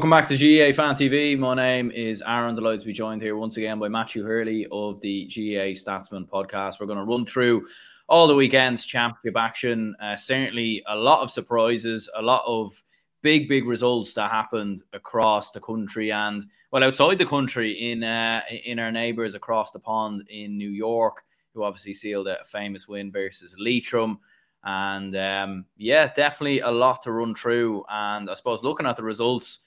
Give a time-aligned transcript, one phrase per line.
[0.00, 1.38] Welcome back to GAA Fan TV.
[1.38, 2.54] My name is Aaron.
[2.54, 6.80] Delighted to be joined here once again by Matthew Hurley of the GAA Statsman podcast.
[6.80, 7.66] We're going to run through
[8.08, 9.94] all the weekend's championship action.
[10.02, 12.82] Uh, certainly, a lot of surprises, a lot of
[13.20, 18.40] big, big results that happened across the country and well outside the country in uh,
[18.64, 23.12] in our neighbours across the pond in New York, who obviously sealed a famous win
[23.12, 24.18] versus Leitrim.
[24.64, 27.84] And um, yeah, definitely a lot to run through.
[27.90, 29.58] And I suppose looking at the results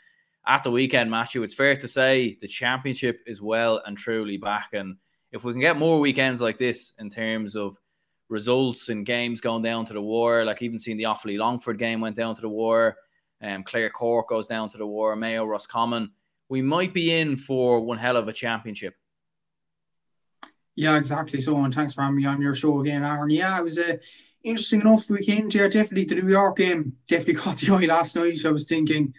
[0.45, 4.69] at the weekend, Matthew, it's fair to say the championship is well and truly back.
[4.73, 4.97] And
[5.31, 7.77] if we can get more weekends like this in terms of
[8.29, 12.01] results and games going down to the war, like even seeing the Offaly Longford game
[12.01, 12.97] went down to the war,
[13.41, 16.11] um, Clare Cork goes down to the war, Mayo Roscommon,
[16.49, 18.95] we might be in for one hell of a championship.
[20.75, 21.39] Yeah, exactly.
[21.39, 23.29] So, and thanks for having me on your show again, Aaron.
[23.29, 23.99] Yeah, it was a
[24.43, 25.69] interesting enough weekend here.
[25.69, 28.37] Definitely the New York game definitely caught the eye last night.
[28.37, 29.13] So I was thinking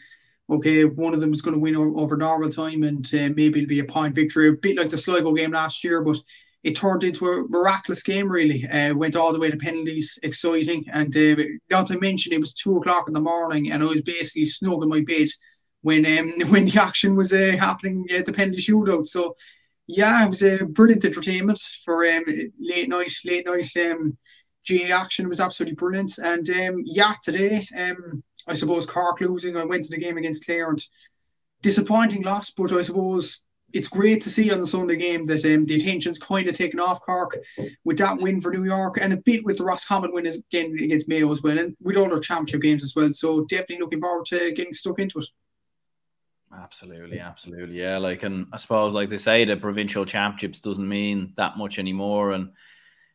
[0.51, 3.69] okay, one of them is going to win over normal time and uh, maybe it'll
[3.69, 6.19] be a point victory, a bit like the Sligo game last year, but
[6.63, 8.67] it turned into a miraculous game, really.
[8.67, 10.85] Uh, went all the way to penalties, exciting.
[10.93, 14.03] And uh, not to mention, it was two o'clock in the morning and I was
[14.03, 15.29] basically snug in my bed
[15.83, 19.07] when um, when the action was uh, happening at the penalty shootout.
[19.07, 19.37] So,
[19.87, 22.25] yeah, it was a brilliant entertainment for um,
[22.59, 24.17] late night, late night um,
[24.67, 25.29] GAA action.
[25.29, 26.17] Was absolutely brilliant.
[26.19, 29.57] And um, yeah, today, um, I suppose Cork losing.
[29.57, 30.85] I went to the game against Clare and
[31.63, 33.41] disappointing loss, but I suppose
[33.73, 36.79] it's great to see on the Sunday game that um, the attention's kind of taken
[36.79, 37.37] off Cork
[37.85, 41.09] with that win for New York and a bit with the Roscommon win again against
[41.09, 43.13] Mayo as well, and with all their championship games as well.
[43.13, 45.27] So definitely looking forward to getting stuck into it.
[46.57, 47.99] Absolutely, absolutely, yeah.
[47.99, 52.31] Like, and I suppose, like they say, the provincial championships doesn't mean that much anymore,
[52.31, 52.51] and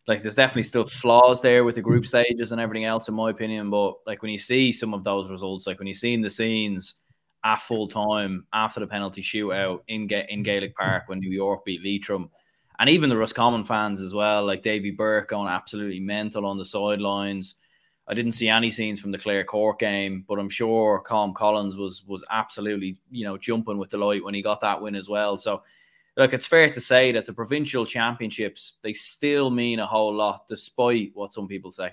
[0.09, 3.29] like there's definitely still flaws there with the group stages and everything else, in my
[3.29, 3.69] opinion.
[3.69, 6.95] But like when you see some of those results, like when you see the scenes
[7.43, 11.83] at full time after the penalty shootout in in Gaelic Park when New York beat
[11.83, 12.31] Leitrim,
[12.79, 16.65] and even the Roscommon fans as well, like Davy Burke going absolutely mental on the
[16.65, 17.55] sidelines.
[18.07, 21.77] I didn't see any scenes from the Clare Cork game, but I'm sure Colm Collins
[21.77, 25.37] was was absolutely you know jumping with delight when he got that win as well.
[25.37, 25.61] So
[26.17, 30.47] look, it's fair to say that the provincial championships they still mean a whole lot,
[30.47, 31.91] despite what some people say.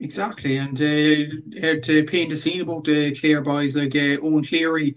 [0.00, 4.96] Exactly, and uh, to paint the scene about the Clare boys like uh, Eoin Cleary,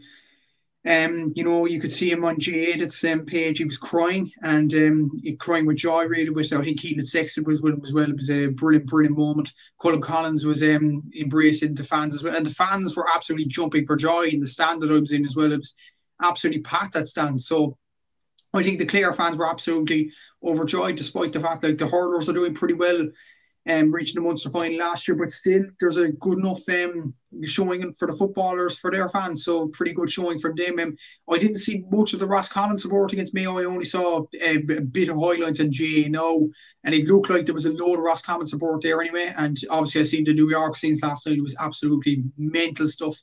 [0.87, 3.57] um, you know, you could see him on Jade at the same page.
[3.57, 6.29] He was crying and um, crying with joy, really.
[6.29, 8.09] With I think Keelan Sexton was with him as well.
[8.09, 9.53] It was a brilliant, brilliant moment.
[9.81, 13.85] Colm Collins was um, embracing the fans as well, and the fans were absolutely jumping
[13.85, 15.51] for joy in the stand that I was in as well.
[15.51, 15.73] It was
[16.21, 17.41] absolutely packed that stand.
[17.41, 17.77] So
[18.55, 20.11] I think the Clare fans were absolutely
[20.43, 23.07] overjoyed, despite the fact that the hurlers are doing pretty well,
[23.67, 25.17] um, reaching the Munster final last year.
[25.17, 29.43] But still, there's a good enough um, showing for the footballers for their fans.
[29.43, 30.79] So pretty good showing from them.
[30.79, 30.95] Um,
[31.29, 33.57] I didn't see much of the Roscommon support against Mayo.
[33.57, 36.49] I only saw a, a bit of highlights on GNO,
[36.85, 39.33] and it looked like there was a load of Roscommon support there anyway.
[39.35, 41.39] And obviously, I seen the New York scenes last night.
[41.39, 43.17] It was absolutely mental stuff.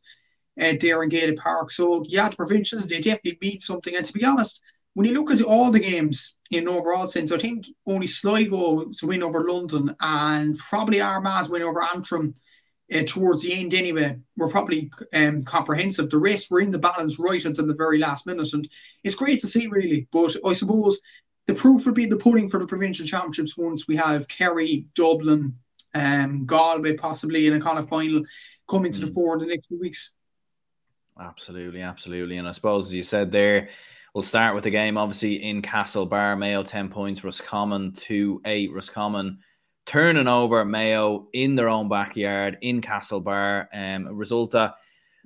[0.61, 1.71] Uh, there in Gaelic Park.
[1.71, 3.97] So yeah, the provincials they definitely beat something.
[3.97, 4.61] And to be honest,
[4.93, 9.07] when you look at all the games in overall sense, I think only Sligo to
[9.07, 12.35] win over London and probably Armagh's win over Antrim
[12.93, 16.11] uh, towards the end anyway were probably um, comprehensive.
[16.11, 18.69] The rest were in the balance right until the very last minute, and
[19.05, 20.07] it's great to see really.
[20.13, 21.01] But I suppose
[21.47, 25.55] the proof would be the pudding for the provincial championships once we have Kerry, Dublin,
[25.95, 28.23] um, Galway possibly in a Connacht final
[28.69, 29.15] coming to the mm.
[29.15, 30.13] fore in the next few weeks.
[31.21, 33.69] Absolutely, absolutely, and I suppose as you said there
[34.15, 36.39] We'll start with the game, obviously, in Castlebar.
[36.39, 38.71] Mayo 10 points, Roscommon 2 8.
[38.71, 39.39] Roscommon
[39.87, 43.69] turning over Mayo in their own backyard in Castlebar.
[43.73, 44.75] Um, a result that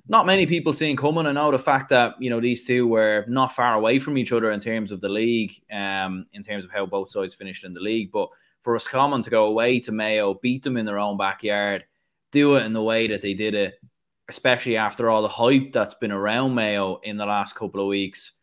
[0.07, 1.27] not many people seeing coming.
[1.27, 4.31] I know the fact that, you know, these two were not far away from each
[4.31, 7.73] other in terms of the league, um, in terms of how both sides finished in
[7.73, 8.09] the league.
[8.13, 8.29] But
[8.61, 11.83] for Roscommon to go away to Mayo, beat them in their own backyard,
[12.31, 13.81] do it in the way that they did it,
[14.29, 18.33] especially after all the hype that's been around Mayo in the last couple of weeks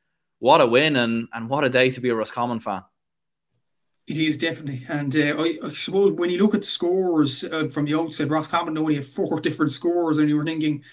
[0.44, 2.82] what a win and and what a day to be a Roscommon fan.
[4.06, 7.68] It is definitely, and uh, I, I, suppose when you look at the scores uh,
[7.68, 10.84] from the outset, Roscommon only had four different scores, and you were thinking,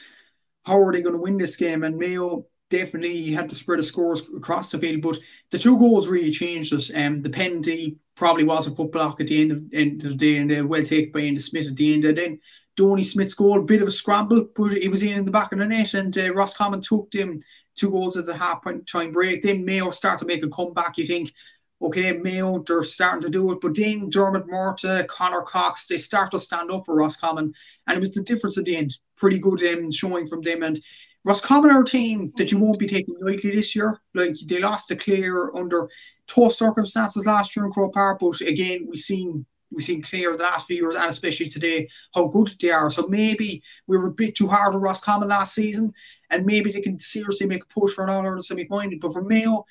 [0.66, 1.84] how are they going to win this game?
[1.84, 6.08] And Mayo definitely had to spread the scores across the field, but the two goals
[6.08, 6.90] really changed it.
[6.96, 10.18] Um, the penalty probably was a foot block at the end of, end of the
[10.18, 12.06] day, and uh, well taken by Enda Smith at the end.
[12.06, 12.40] And then
[12.78, 15.60] Donny Smith's goal, a bit of a scramble, but it was in, the back of
[15.60, 17.42] the net, and uh, Roscommon took them
[17.76, 19.42] two goals at the half point time break.
[19.42, 20.98] Then Mayo start to make a comeback.
[20.98, 21.34] You think,
[21.82, 23.60] okay, Mayo, they're starting to do it.
[23.62, 27.54] But then Dermot Murtagh, Conor Cox, they start to stand up for Roscommon.
[27.88, 28.98] And it was the difference at the end.
[29.18, 30.64] Pretty good um, showing from them.
[30.64, 30.80] And
[31.24, 34.00] Roscommon are a team that you won't be taking lightly this year.
[34.16, 35.90] Like they lost to Clare under
[36.28, 40.44] tough circumstances last year in Croke Park, but again, we've seen we've seen Clare the
[40.44, 42.90] last few years and especially today how good they are.
[42.90, 45.94] So maybe we were a bit too hard on Roscommon last season,
[46.30, 48.98] and maybe they can seriously make a push for an All Ireland semi final.
[49.00, 49.66] But for Mayo,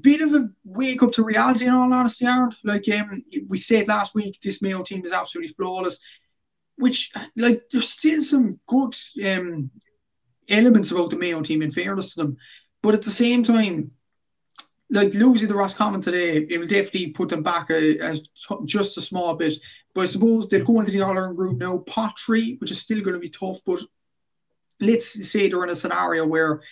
[0.00, 2.54] bit of a wake up to reality in all honesty, Aaron.
[2.64, 5.98] Like um, we said last week, this Mayo team is absolutely flawless.
[6.76, 8.94] Which like there's still some good
[9.26, 9.70] um
[10.48, 12.36] elements about the Mayo team in fairness to them.
[12.82, 13.90] But at the same time,
[14.90, 18.18] like losing the Roscommon today, it will definitely put them back a,
[18.64, 19.54] just a small bit.
[19.94, 22.80] But I suppose they'll go into the All Ireland group now, pot three, which is
[22.80, 23.60] still going to be tough.
[23.66, 23.80] But
[24.80, 26.62] let's say they're in a scenario where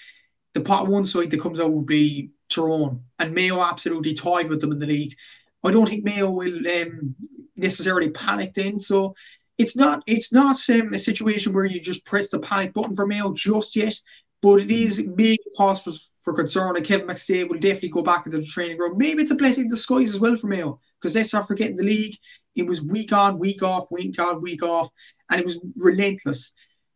[0.55, 4.61] the pot one side that comes out will be Tyrone, and Mayo absolutely tied with
[4.61, 5.17] them in the league.
[5.65, 7.15] I don't think Mayo will um,
[7.57, 8.79] necessarily panic then.
[8.79, 9.15] So
[9.59, 13.07] it's not it's not um, a situation where you just press the panic button for
[13.07, 13.95] Mayo just yet.
[14.43, 15.93] But it is big cause for,
[16.27, 18.99] for concern, and Kevin McStay will definitely go back into the training ground.
[18.99, 21.77] Maybe it's a blessing in disguise as well for Mayo, because let's not forget in
[21.77, 22.17] the league,
[22.57, 24.91] it was week on, week off, week on, week off,
[25.31, 26.53] and it was relentless.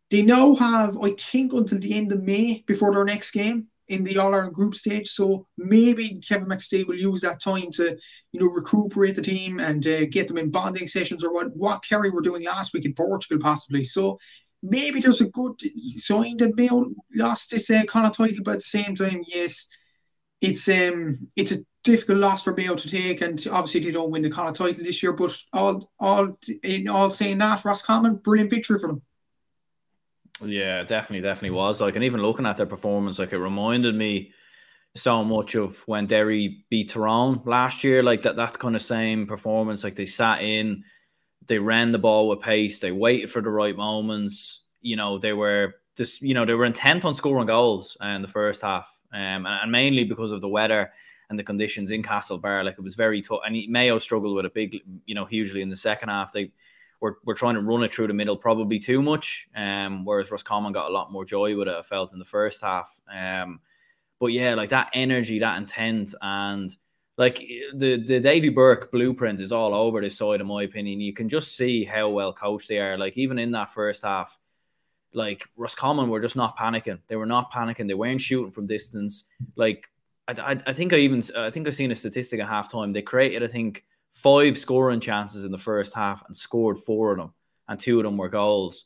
[0.09, 4.03] They now have, I think, until the end of May before their next game in
[4.03, 5.07] the All Ireland group stage.
[5.07, 7.97] So maybe Kevin McStay will use that time to,
[8.33, 11.85] you know, recuperate the team and uh, get them in bonding sessions or what what
[11.87, 13.85] Kerry were doing last week in Portugal, possibly.
[13.85, 14.19] So
[14.61, 15.61] maybe there's a good
[15.97, 19.67] sign that Mayo lost this uh, of title, but at the same time, yes,
[20.41, 24.21] it's um it's a difficult loss for Mayo to take, and obviously they don't win
[24.21, 25.13] the Connacht title this year.
[25.13, 29.01] But all all in all saying that, Roscommon, brilliant victory for them.
[30.43, 31.81] Yeah, definitely, definitely was.
[31.81, 34.31] Like, and even looking at their performance, like it reminded me
[34.95, 38.01] so much of when Derry beat Tyrone last year.
[38.03, 39.83] Like that, that's kind of same performance.
[39.83, 40.83] Like they sat in,
[41.47, 44.63] they ran the ball with pace, they waited for the right moments.
[44.81, 48.27] You know, they were just, you know, they were intent on scoring goals in the
[48.27, 50.91] first half, um, and, and mainly because of the weather
[51.29, 52.63] and the conditions in Castlebar.
[52.63, 55.69] Like it was very tough, and Mayo struggled with a big, you know, hugely in
[55.69, 56.31] the second half.
[56.31, 56.51] They
[57.01, 59.49] we're, we're trying to run it through the middle probably too much.
[59.55, 62.61] Um, whereas Roscommon got a lot more joy with it, I felt in the first
[62.61, 63.01] half.
[63.11, 63.59] Um,
[64.19, 66.73] but yeah, like that energy, that intent, and
[67.17, 67.37] like
[67.75, 71.01] the the Davy Burke blueprint is all over this side, in my opinion.
[71.01, 72.97] You can just see how well coached they are.
[72.97, 74.37] Like even in that first half,
[75.13, 76.99] like Roscommon were just not panicking.
[77.07, 77.87] They were not panicking.
[77.87, 79.25] They weren't shooting from distance.
[79.55, 79.89] Like
[80.27, 82.93] I, I, I think I even I think I've seen a statistic at halftime.
[82.93, 87.17] They created, I think, five scoring chances in the first half and scored four of
[87.17, 87.33] them,
[87.67, 88.85] and two of them were goals.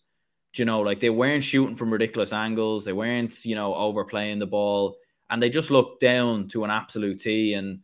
[0.54, 4.40] Do you know, like they weren't shooting from ridiculous angles, they weren't, you know, overplaying
[4.40, 4.96] the ball,
[5.30, 7.54] and they just looked down to an absolute T.
[7.54, 7.80] And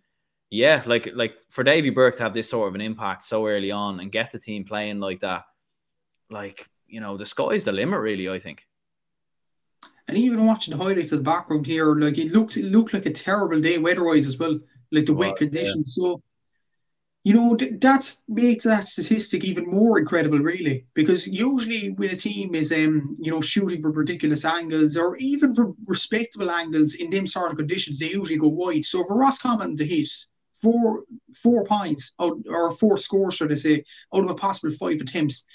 [0.52, 3.72] yeah, like like for Davy Burke to have this sort of an impact so early
[3.72, 5.46] on and get the team playing like that,
[6.30, 8.30] like you know, the sky's the limit, really.
[8.30, 8.68] I think.
[10.10, 13.06] And even watching the highlights of the background here, like it looked it looked like
[13.06, 14.60] a terrible day weather-wise as well,
[14.92, 15.96] like the wet conditions.
[15.98, 16.04] Yeah.
[16.04, 16.22] So
[17.24, 22.56] you know, that makes that statistic even more incredible, really, because usually when a team
[22.56, 27.28] is, um, you know, shooting for ridiculous angles or even for respectable angles in them
[27.28, 28.84] sort of conditions, they usually go wide.
[28.84, 30.10] So for Roscommon to hit
[30.62, 31.04] four
[31.36, 35.46] four points out, or four scores, should I say, out of a possible five attempts,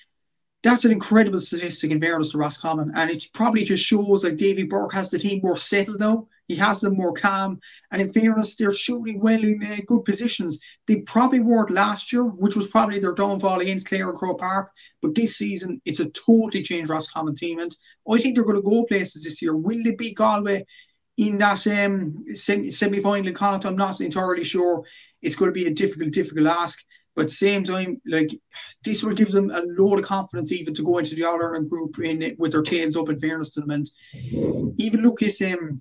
[0.63, 4.65] that's an incredible statistic in fairness to Roscommon, and it probably just shows like Davy
[4.65, 7.61] Burke has the team more settled now he has them more calm.
[7.91, 10.61] And in fairness, they're shooting well in uh, good positions.
[10.87, 14.71] They probably weren't last year, which was probably their downfall against Clare and Croke Park.
[15.03, 17.59] But this season, it's a totally changed Roscommon team.
[17.59, 17.77] And
[18.11, 19.57] I think they're going to go places this year.
[19.57, 20.67] Will they beat Galway
[21.17, 23.65] in that um, semi final in Connacht?
[23.65, 24.85] I'm not entirely sure.
[25.23, 26.83] It's going to be a difficult, difficult ask.
[27.15, 28.31] But same time, like
[28.85, 31.71] this will give them a load of confidence even to go into the All Ireland
[31.71, 33.09] group in with their tails up.
[33.09, 33.91] In fairness to them, and
[34.79, 35.81] even look at um,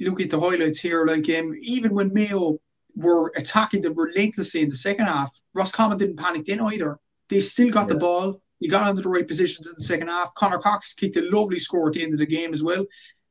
[0.00, 2.58] look at the highlights here, like um, even when Mayo
[2.94, 6.98] were attacking them relentlessly in the second half, Ross Roscommon didn't panic then either.
[7.30, 7.94] They still got yeah.
[7.94, 8.42] the ball.
[8.60, 10.34] He got into the right positions in the second half.
[10.34, 12.84] Conor Cox kicked a lovely score at the end of the game as well.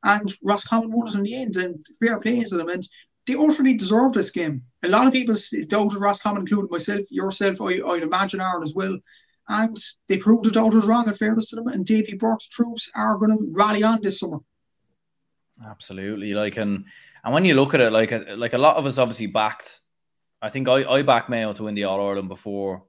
[0.06, 1.56] And Roscommon won it in the end.
[1.56, 2.70] And fair play to them.
[2.70, 2.88] And
[3.26, 4.62] they utterly deserved this game.
[4.84, 5.34] A lot of people
[5.66, 8.96] doubted Roscommon, including myself, yourself, I, I'd imagine, Aaron as well.
[9.48, 9.76] And
[10.08, 11.68] they proved the doubters wrong in fairness to them.
[11.68, 14.38] And Davy Burke's troops are going to rally on this summer.
[15.64, 16.84] Absolutely, like and
[17.24, 19.80] and when you look at it, like uh, like a lot of us obviously backed.
[20.42, 22.84] I think I I backed Mayo to win the All Ireland before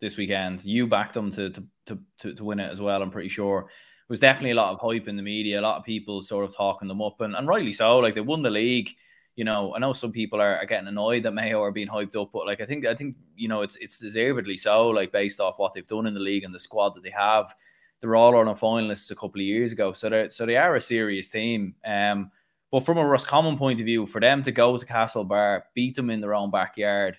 [0.00, 0.64] this weekend.
[0.64, 3.02] You backed them to to to, to win it as well.
[3.02, 3.68] I'm pretty sure.
[4.08, 6.56] Was definitely a lot of hype in the media, a lot of people sort of
[6.56, 7.98] talking them up, and, and rightly so.
[7.98, 8.90] Like they won the league.
[9.36, 12.20] You know, I know some people are, are getting annoyed that Mayo are being hyped
[12.20, 14.88] up, but like I think I think you know it's it's deservedly so.
[14.88, 17.54] Like based off what they've done in the league and the squad that they have,
[18.00, 19.92] they were all on a finalists a couple of years ago.
[19.92, 21.74] So they so they are a serious team.
[21.84, 22.30] Um,
[22.70, 26.10] but from a Roscommon point of view, for them to go to Castlebar, beat them
[26.10, 27.18] in their own backyard,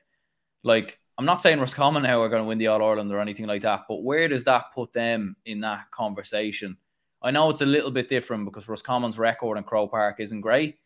[0.63, 3.45] like I'm not saying Roscommon now are going to win the All Ireland or anything
[3.45, 6.77] like that, but where does that put them in that conversation?
[7.21, 10.77] I know it's a little bit different because Roscommon's record in Croke Park isn't great,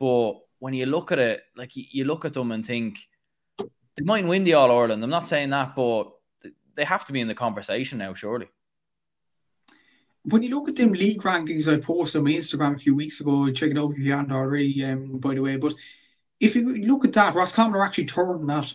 [0.00, 2.96] but when you look at it, like you look at them and think
[3.58, 5.04] they might win the All Ireland.
[5.04, 6.10] I'm not saying that, but
[6.76, 8.48] they have to be in the conversation now, surely
[10.22, 13.20] when you look at them league rankings I posted on my Instagram a few weeks
[13.20, 15.58] ago, check it out if you haven't already, um, by the way.
[15.58, 15.74] But
[16.40, 18.72] if you look at that, Roscommon are actually third that.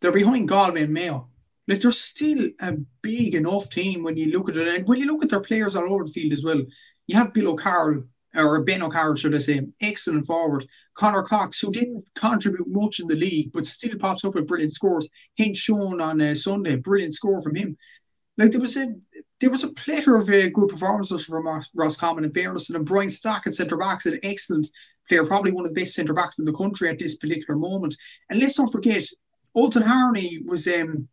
[0.00, 1.28] They're behind Galway and Mayo.
[1.68, 4.68] Like they're still a big enough team when you look at it.
[4.68, 6.62] And when you look at their players all over the field as well,
[7.06, 8.04] you have Bill O'Carroll,
[8.34, 10.66] or Ben O'Carroll, should I say, excellent forward.
[10.94, 14.72] Conor Cox, who didn't contribute much in the league, but still pops up with brilliant
[14.72, 15.08] scores.
[15.34, 17.76] Hint shown on uh, Sunday, brilliant score from him.
[18.36, 18.94] Like there was a
[19.40, 23.46] there was a plethora of uh, good performances from Roscommon and fairness, and Brian Stack
[23.46, 24.68] at centre backs, an excellent
[25.08, 27.96] player, probably one of the best centre backs in the country at this particular moment.
[28.28, 29.04] And let's not forget,
[29.56, 31.08] Ultan Harney was um,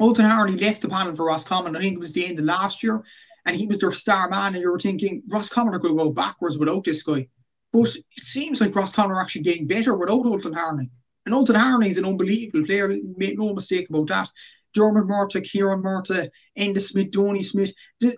[0.00, 1.76] Ultan Harney left the panel for Roscommon.
[1.76, 3.02] I think it was the end of last year,
[3.46, 4.54] and he was their star man.
[4.54, 7.28] And you were thinking Roscommon are going to go backwards without this guy,
[7.72, 10.90] but it seems like Roscommon are actually getting better without Ultan Harney.
[11.26, 12.96] And Ultan Harney is an unbelievable player.
[13.16, 14.30] Make no mistake about that.
[14.72, 17.72] Dermot Murtagh, Kieran Murtagh, Enda Smith, Donny Smith.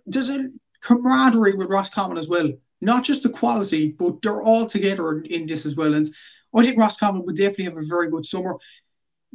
[0.07, 0.49] There's a
[0.83, 2.51] camaraderie with Roscommon as well.
[2.81, 5.95] Not just the quality, but they're all together in this as well.
[5.95, 6.09] And
[6.55, 8.57] I think Roscommon would definitely have a very good summer.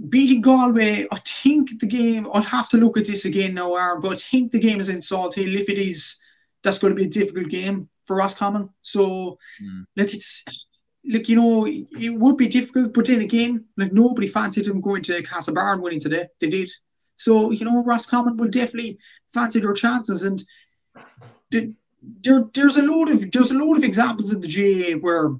[0.09, 4.01] Beating Galway, I think the game, I'll have to look at this again now, Aaron,
[4.01, 5.59] but I think the game is in Salthill.
[5.59, 6.17] If it is,
[6.63, 8.69] that's going to be a difficult game for Roscommon.
[8.83, 9.85] So, mm.
[9.95, 10.43] like, it's
[11.09, 15.03] like you know, it would be difficult, but then again, like nobody fancied them going
[15.03, 16.27] to Castlebar and winning today.
[16.39, 16.69] They did.
[17.15, 20.23] So, you know, Roscommon will definitely fancy their chances.
[20.23, 20.43] And
[21.49, 21.73] the,
[22.21, 25.35] there, there's a load of there's a load of examples in the where where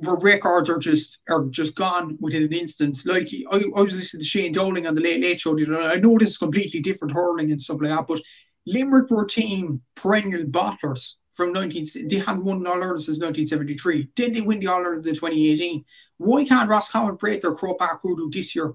[0.00, 2.98] records are just are just gone within an instant.
[3.04, 5.58] Like I, I was listening to Shane Dowling on the Late Late Show.
[5.58, 8.20] I know this is completely different hurling and stuff like that, but
[8.66, 12.08] Limerick were team perennial bottlers from 19.
[12.08, 14.10] They hadn't won All Ireland since 1973.
[14.16, 15.84] Then they win the All Ireland in 2018.
[16.18, 18.74] Why can't Roscommon break their Croke Park Hoodoo this year?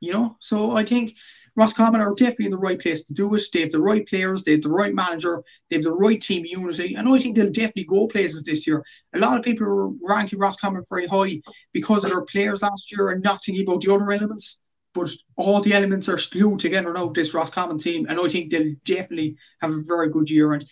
[0.00, 1.16] You know, so I think
[1.56, 3.42] Roscommon are definitely in the right place to do it.
[3.52, 6.44] They have the right players, they have the right manager, they have the right team
[6.44, 8.84] unity, and I think they'll definitely go places this year.
[9.14, 11.40] A lot of people are ranking Roscommon very high
[11.72, 14.58] because of their players last year and not thinking about the other elements.
[14.92, 18.74] But all the elements are glued together now, this Roscommon team, and I think they'll
[18.84, 20.52] definitely have a very good year.
[20.52, 20.64] And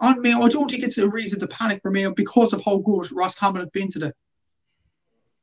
[0.00, 2.78] on Mayo, I don't think it's a reason to panic for Mayo because of how
[2.78, 4.10] good Roscommon have been today.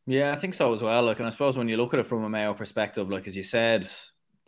[0.06, 1.04] Yeah, I think so as well.
[1.04, 3.38] Like, and I suppose when you look at it from a Mayo perspective, like as
[3.38, 3.88] you said,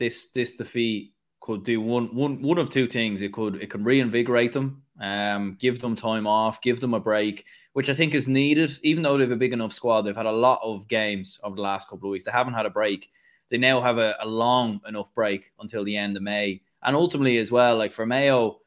[0.01, 3.21] this this defeat could do one one one of two things.
[3.21, 7.45] It could it could reinvigorate them, um, give them time off, give them a break,
[7.73, 8.71] which I think is needed.
[8.81, 11.55] Even though they have a big enough squad, they've had a lot of games over
[11.55, 12.25] the last couple of weeks.
[12.25, 13.11] They haven't had a break.
[13.49, 17.37] They now have a, a long enough break until the end of May, and ultimately
[17.37, 18.57] as well, like for Mayo.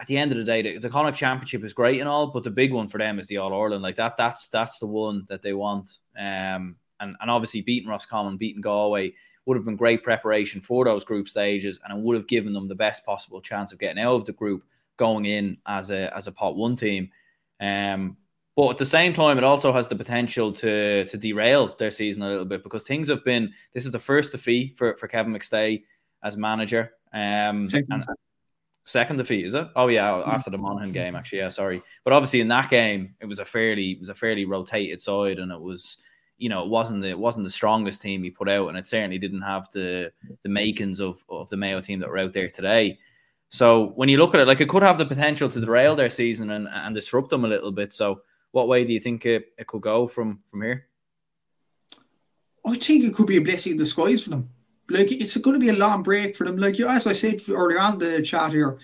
[0.00, 2.44] At the end of the day, the, the Connacht Championship is great and all, but
[2.44, 3.82] the big one for them is the All Ireland.
[3.82, 5.90] Like that, that's that's the one that they want.
[6.16, 9.14] Um, and and obviously beating Roscommon, beating Galway,
[9.48, 12.68] would have been great preparation for those group stages, and it would have given them
[12.68, 14.62] the best possible chance of getting out of the group
[14.98, 17.10] going in as a as a pot one team.
[17.58, 18.18] Um,
[18.54, 22.22] but at the same time, it also has the potential to to derail their season
[22.22, 23.54] a little bit because things have been.
[23.72, 25.82] This is the first defeat for for Kevin McStay
[26.22, 26.92] as manager.
[27.14, 28.04] Um, second.
[28.84, 29.68] Second defeat is it?
[29.76, 31.38] Oh yeah, after the Monaghan game actually.
[31.38, 34.44] Yeah, sorry, but obviously in that game it was a fairly it was a fairly
[34.44, 35.98] rotated side, and it was
[36.38, 38.86] you know, it wasn't the it wasn't the strongest team he put out, and it
[38.86, 42.48] certainly didn't have the the makings of of the Mayo team that were out there
[42.48, 42.98] today.
[43.50, 46.10] So when you look at it, like it could have the potential to derail their
[46.10, 47.92] season and, and disrupt them a little bit.
[47.92, 50.86] So what way do you think it, it could go from from here?
[52.64, 54.50] I think it could be a blessing in disguise for them.
[54.90, 56.56] Like it's going to be a long break for them.
[56.56, 58.78] Like you, as I said earlier on the chat here,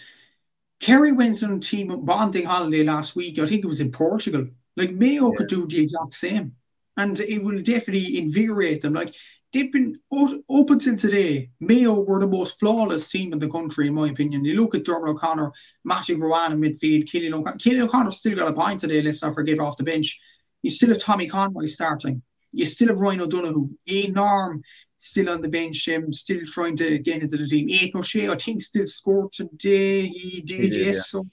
[0.81, 3.39] Kerry went on team bonding holiday last week.
[3.39, 4.47] I think it was in Portugal.
[4.77, 5.37] Like Mayo yeah.
[5.37, 6.55] could do the exact same
[6.97, 8.95] and it will definitely invigorate them.
[8.95, 9.15] Like
[9.53, 13.95] they've been up until today, Mayo were the most flawless team in the country, in
[13.95, 14.45] my opinion.
[14.45, 15.53] You look at Dermot O'Connor,
[15.85, 17.59] Matthew Ruane in midfield, Cillian O'Connor.
[17.59, 20.19] Cillian O'Connor still got a point today, let's not forget off the bench.
[20.63, 22.23] You still have Tommy Conway starting.
[22.53, 24.63] You still have Ryan O'Donoghue, A Norm
[25.05, 27.69] still on the bench, um, still trying to get into the team.
[27.69, 30.07] Aidan O'Shea, I think, still scored today.
[30.07, 30.97] He did, yes.
[30.97, 31.03] Yeah.
[31.03, 31.27] So,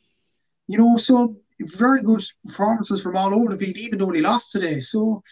[0.68, 4.52] you know, so very good performances from all over the field, even though he lost
[4.52, 4.80] today.
[4.80, 5.24] So,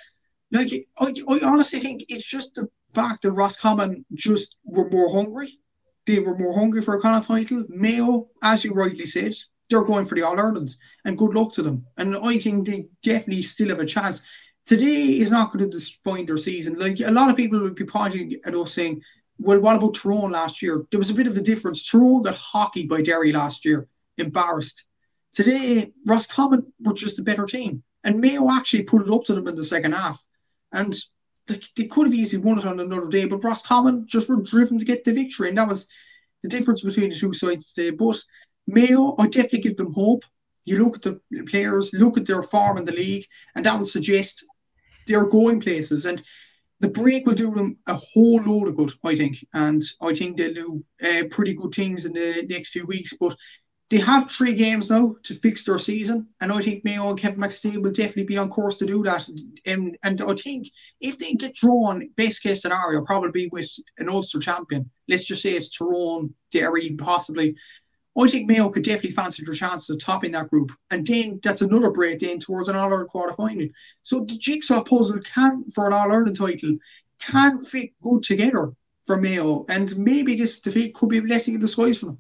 [0.52, 5.60] like, I, I honestly think it's just the fact that Roscommon just were more hungry.
[6.06, 7.66] they were more hungry for a Connacht title.
[7.70, 9.34] Mayo, as you rightly said,
[9.70, 10.76] they're going for the All Ireland,
[11.06, 11.86] and good luck to them.
[11.98, 14.22] And I think they definitely still have a chance.
[14.66, 16.80] Today is not going to define their season.
[16.80, 19.02] Like a lot of people would be pointing at us saying,
[19.38, 20.86] "Well, what about Tyrone last year?
[20.90, 21.88] There was a bit of a difference.
[21.88, 23.88] Tyrone got hockey by Derry last year,
[24.18, 24.88] embarrassed.
[25.32, 29.48] Today, Roscommon were just a better team, and Mayo actually put it up to them
[29.48, 30.26] in the second half,
[30.72, 30.96] and
[31.48, 33.26] they, they could have easily won it on another day.
[33.26, 35.88] But Roscommon just were driven to get the victory, and that was
[36.44, 37.92] the difference between the two sides today.
[37.92, 38.22] But
[38.68, 40.24] Mayo, I definitely give them hope.
[40.66, 43.88] You look at the players, look at their form in the league, and that would
[43.88, 44.46] suggest
[45.08, 46.06] they're going places.
[46.06, 46.22] And
[46.80, 49.44] the break will do them a whole load of good, I think.
[49.54, 53.14] And I think they'll do uh, pretty good things in the next few weeks.
[53.20, 53.36] But
[53.90, 57.42] they have three games now to fix their season, and I think Mayo and Kevin
[57.42, 59.28] McStay will definitely be on course to do that.
[59.66, 60.68] And, and I think
[61.02, 63.68] if they get drawn, best case scenario, probably with
[63.98, 64.90] an Ulster champion.
[65.08, 67.56] Let's just say it's Tyrone, Derry, possibly.
[68.20, 70.72] I think Mayo could definitely fancy their chances of topping that group.
[70.92, 73.70] And then that's another break then towards an All Ireland quarter final.
[74.04, 76.78] So the jigsaw puzzle can, for an All Ireland title,
[77.20, 78.74] can fit good together
[79.06, 79.66] for Mayo.
[79.68, 82.20] And maybe this defeat could be a blessing in disguise for them.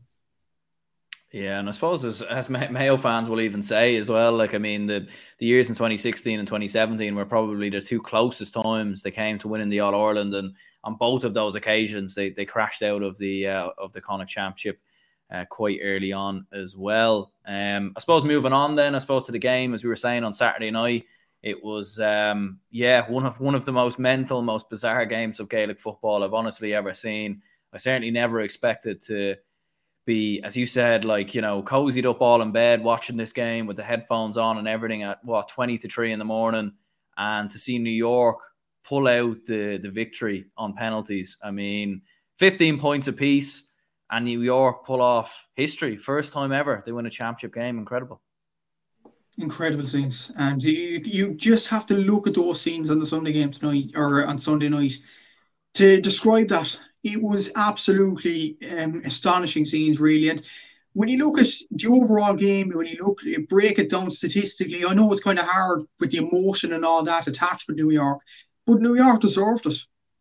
[1.32, 4.58] Yeah, and I suppose as, as Mayo fans will even say as well, like I
[4.58, 5.08] mean, the
[5.38, 9.48] the years in 2016 and 2017 were probably the two closest times they came to
[9.48, 13.18] winning the All Ireland, and on both of those occasions they, they crashed out of
[13.20, 14.80] the uh, of the Connacht Championship
[15.32, 17.32] uh, quite early on as well.
[17.46, 20.24] Um, I suppose moving on then, I suppose to the game as we were saying
[20.24, 21.06] on Saturday night,
[21.44, 25.48] it was um, yeah one of one of the most mental, most bizarre games of
[25.48, 27.44] Gaelic football I've honestly ever seen.
[27.72, 29.36] I certainly never expected to
[30.10, 33.68] be, as you said, like you know, cozied up all in bed watching this game
[33.68, 36.74] with the headphones on and everything at what twenty to three in the morning,
[37.16, 38.40] and to see New York
[38.84, 41.38] pull out the the victory on penalties.
[41.44, 42.02] I mean,
[42.38, 43.70] fifteen points apiece
[44.10, 45.96] and New York pull off history.
[45.96, 47.78] First time ever they win a championship game.
[47.78, 48.20] Incredible.
[49.38, 50.32] Incredible scenes.
[50.38, 53.92] And you you just have to look at those scenes on the Sunday game tonight
[53.96, 54.98] or on Sunday night
[55.76, 56.80] to describe that.
[57.04, 60.30] It was absolutely um, astonishing scenes, really.
[60.30, 60.42] And
[60.94, 64.94] when you look at the overall game, when you look break it down statistically, I
[64.94, 68.20] know it's kind of hard with the emotion and all that attached with New York,
[68.66, 69.76] but New York deserved it.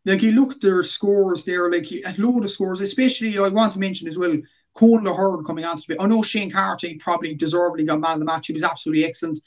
[0.05, 3.73] Like you look at their scores there, like a load of scores, especially I want
[3.73, 4.37] to mention as well,
[4.75, 8.19] Conor Laherne coming on to the I know Shane Carthy probably deservedly got man of
[8.19, 8.47] the match.
[8.47, 9.41] He was absolutely excellent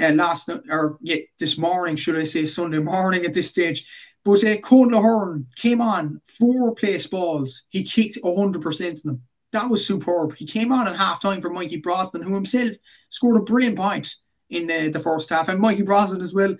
[0.00, 3.86] uh, last night, or yeah, this morning, should I say, Sunday morning at this stage.
[4.24, 7.64] But uh, Conor Laherne came on four place balls.
[7.68, 9.22] He kicked 100% of them.
[9.52, 10.34] That was superb.
[10.34, 12.72] He came on at half time for Mikey Brosnan, who himself
[13.10, 14.12] scored a brilliant point
[14.50, 15.48] in uh, the first half.
[15.48, 16.56] And Mikey Brosnan as well,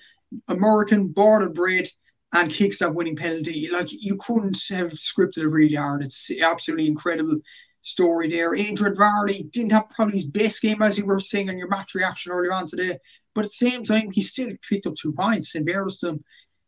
[0.49, 1.89] American, and bred,
[2.35, 3.69] and kicks that winning penalty.
[3.71, 6.05] Like you couldn't have scripted it really hard.
[6.05, 7.39] It's absolutely incredible
[7.81, 8.55] story there.
[8.55, 11.95] Adrian Varley didn't have probably his best game as you were saying on your match
[11.95, 12.99] reaction earlier on today,
[13.35, 16.25] but at the same time he still picked up two points in fairness to him.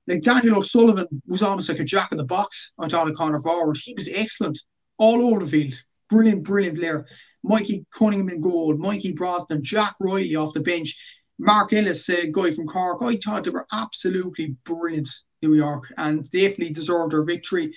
[0.07, 3.77] Like Daniel O'Sullivan was almost like a jack in the box on of corner forward.
[3.83, 4.61] He was excellent
[4.99, 5.75] all over the field.
[6.09, 7.07] Brilliant, brilliant player.
[7.42, 10.97] Mikey Cunningham in goal, Mikey Brosnan, Jack Riley off the bench,
[11.38, 13.03] Mark Ellis, a guy from Cork.
[13.03, 15.09] I thought they were absolutely brilliant
[15.42, 17.75] New York, and definitely deserved their victory.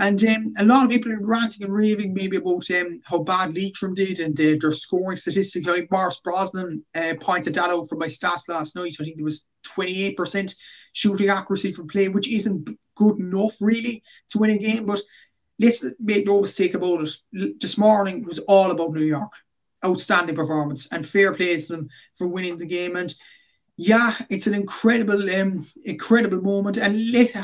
[0.00, 3.54] And um, a lot of people are ranting and raving maybe about um, how bad
[3.54, 5.66] Leitrim did and uh, their scoring statistics.
[5.66, 8.96] Like Maurice Brosnan uh, pointed that out from my stats last night.
[8.98, 10.54] I think it was 28%
[10.94, 14.86] shooting accuracy from play, which isn't good enough really to win a game.
[14.86, 15.02] But
[15.58, 17.60] let's make no mistake about it.
[17.60, 19.32] This morning was all about New York.
[19.84, 22.96] Outstanding performance and fair play to them for winning the game.
[22.96, 23.14] And
[23.76, 26.78] yeah, it's an incredible, um, incredible moment.
[26.78, 27.34] And let,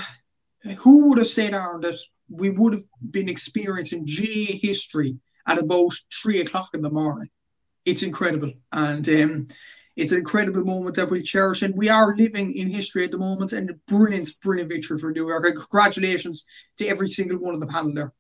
[0.79, 5.93] who would have said, Aaron, that we would have been experiencing G history at about
[6.13, 7.29] three o'clock in the morning?
[7.85, 9.47] It's incredible, and um,
[9.95, 11.63] it's an incredible moment that we cherish.
[11.63, 15.13] And we are living in history at the moment, and a brilliant, brilliant victory for
[15.13, 15.47] New York.
[15.47, 16.45] And congratulations
[16.79, 18.13] to every single one of the panel there.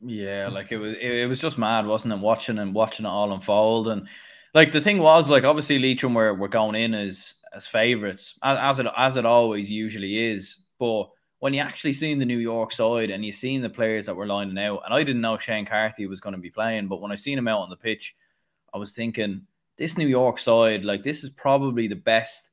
[0.00, 2.20] Yeah, like it was, it was just mad, wasn't it?
[2.20, 4.06] Watching and watching it all unfold, and
[4.54, 8.58] like the thing was, like obviously Leitrim were, were going in as as favourites, as,
[8.58, 10.62] as it as it always usually is.
[10.78, 11.10] But
[11.40, 14.26] when you actually seen the New York side and you seen the players that were
[14.26, 17.12] lining out, and I didn't know Shane Carthy was going to be playing, but when
[17.12, 18.16] I seen him out on the pitch,
[18.74, 19.42] I was thinking
[19.76, 22.50] this New York side, like this is probably the best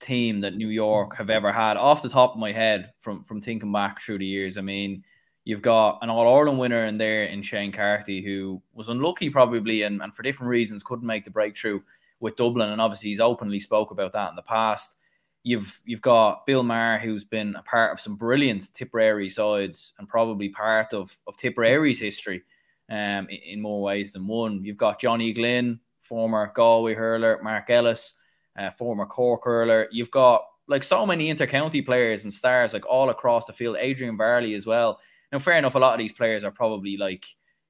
[0.00, 3.40] team that New York have ever had off the top of my head from from
[3.40, 4.56] thinking back through the years.
[4.56, 5.02] I mean,
[5.48, 9.80] You've got an All Ireland winner in there in Shane Carthy, who was unlucky probably
[9.80, 11.80] and, and for different reasons couldn't make the breakthrough
[12.20, 12.68] with Dublin.
[12.68, 14.97] And obviously, he's openly spoke about that in the past.
[15.42, 20.08] You've you've got Bill Maher, who's been a part of some brilliant Tipperary sides and
[20.08, 22.42] probably part of of Tipperary's history
[22.90, 24.64] um, in, in more ways than one.
[24.64, 28.14] You've got Johnny Glynn, former Galway hurler, Mark Ellis,
[28.58, 29.88] uh, former Cork hurler.
[29.90, 33.76] You've got like so many intercounty players and stars like all across the field.
[33.78, 35.00] Adrian Varley as well.
[35.32, 37.26] Now, fair enough, a lot of these players are probably like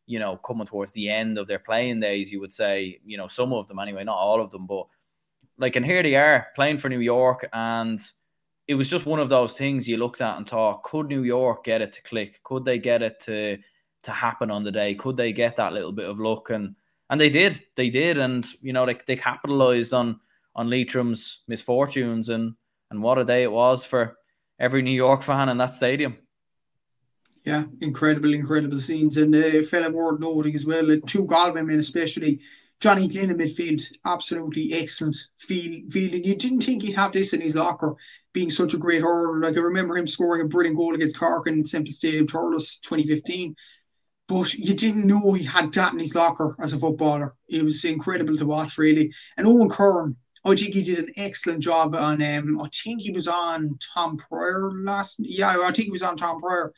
[0.07, 2.33] you know coming towards the end of their playing days.
[2.33, 4.87] You would say, you know, some of them anyway, not all of them, but
[5.59, 8.01] like, and here they are playing for New York, and
[8.67, 11.65] it was just one of those things you looked at and thought, could New York
[11.65, 12.43] get it to click?
[12.45, 13.59] Could they get it to
[14.05, 14.95] to happen on the day?
[14.95, 16.51] Could they get that little bit of luck?
[16.51, 16.77] And
[17.11, 20.21] and they did, they did, and you know, they they capitalized on
[20.55, 22.55] on Leitrim's misfortunes, and
[22.91, 24.17] and what a day it was for
[24.61, 26.19] every New York fan in that stadium.
[27.45, 31.79] Yeah, incredible, incredible scenes, and uh, fellow word noting as well, uh, two Galway men
[31.79, 32.41] especially.
[32.81, 36.23] Johnny Glynn in midfield, absolutely excellent field, fielding.
[36.23, 37.97] You didn't think he'd have this in his locker,
[38.33, 39.41] being such a great hurler.
[39.41, 43.57] Like I remember him scoring a brilliant goal against Cork in Semple Stadium, Thurles 2015
[44.29, 47.35] but you didn't know he had that in his locker as a footballer.
[47.49, 49.11] It was incredible to watch, really.
[49.39, 52.23] And Owen Kern, I think he did an excellent job on.
[52.23, 55.17] Um, I think he was on Tom Pryor last.
[55.19, 56.73] Yeah, I think he was on Tom Pryor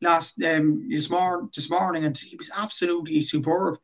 [0.00, 3.76] last um this, mor- this morning, and he was absolutely superb.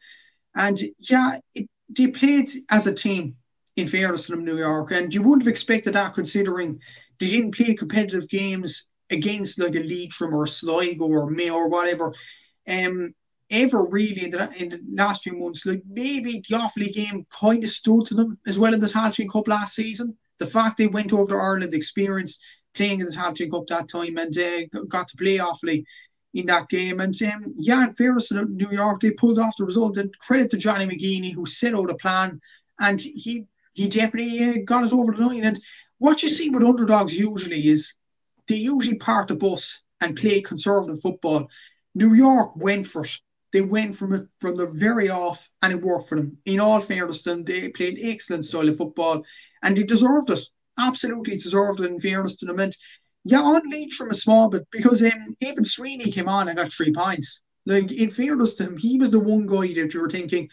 [0.55, 3.37] And yeah, it, they played as a team.
[3.77, 6.81] In fairness to New York, and you wouldn't have expected that considering
[7.19, 12.13] they didn't play competitive games against like a Leitrim or Sligo or Mayo or whatever
[12.69, 13.15] um,
[13.51, 15.67] ever really in the, in the last few months.
[15.67, 19.31] Like maybe the Offaly game kind of stood to them as well in the Tailteann
[19.31, 20.17] Cup last season.
[20.39, 22.41] The fact they went over to Ireland, experienced
[22.75, 25.85] playing in the Tailteann Cup that time, and uh, got to play Offaly
[26.35, 27.01] in that game.
[27.01, 29.99] And um, yeah, in fairness to New York, they pulled off the result.
[29.99, 32.41] And credit to Johnny McGeeney who set out a plan,
[32.79, 35.45] and he he definitely uh, got it over the line.
[35.45, 35.61] And
[35.99, 37.93] what you see with underdogs usually is
[38.49, 41.49] they usually park the bus and play conservative football.
[41.95, 43.19] New York went for it.
[43.53, 46.39] They went from it from the very off, and it worked for them.
[46.45, 49.25] In all fairness, to them, they played excellent style of football,
[49.63, 50.41] and they deserved it.
[50.79, 51.91] Absolutely deserved it.
[51.91, 52.77] In fairness to them, and
[53.31, 56.93] yeah, on Leitrim a small bit because um, even Sweeney came on and got three
[56.93, 57.41] points.
[57.67, 60.49] Like in fairness to him, he was the one guy that you were thinking,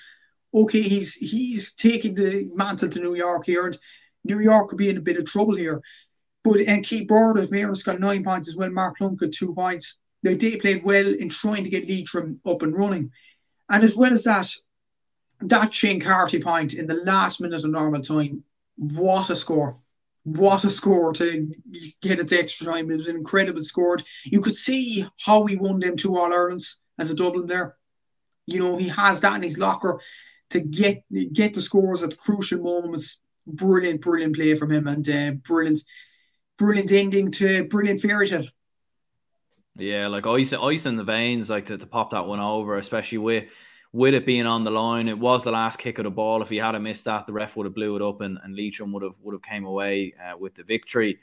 [0.53, 3.77] okay, he's he's taking the mantle to New York here, and
[4.23, 5.81] New York could be in a bit of trouble here.
[6.43, 8.69] But and Keith Beirne, as Mayor's got nine points as well.
[8.69, 9.95] Mark Plunkett two points.
[10.23, 13.11] Now, they played well in trying to get Leitrim up and running.
[13.69, 14.51] And as well as that,
[15.41, 18.43] that Shane Carthy point in the last minute of normal time,
[18.77, 19.75] what a score.
[20.27, 21.49] What a score to
[22.01, 22.91] get its extra time.
[22.91, 23.97] It was an incredible score.
[24.25, 27.77] You could see how he won them two All Irelands as a Dublin there.
[28.45, 30.01] You know, he has that in his locker
[30.49, 33.19] to get get the scores at the crucial moments.
[33.45, 35.81] Brilliant, brilliant play from him and uh, brilliant,
[36.57, 38.47] brilliant ending to brilliant fairy tale.
[39.77, 43.19] Yeah, like ice, ice in the veins, like to, to pop that one over, especially
[43.19, 43.45] with
[43.93, 45.07] with it being on the line.
[45.07, 46.41] It was the last kick of the ball.
[46.41, 48.91] If he had missed that, the ref would have blew it up, and, and Leitrim
[48.93, 51.19] would have would have came away uh, with the victory.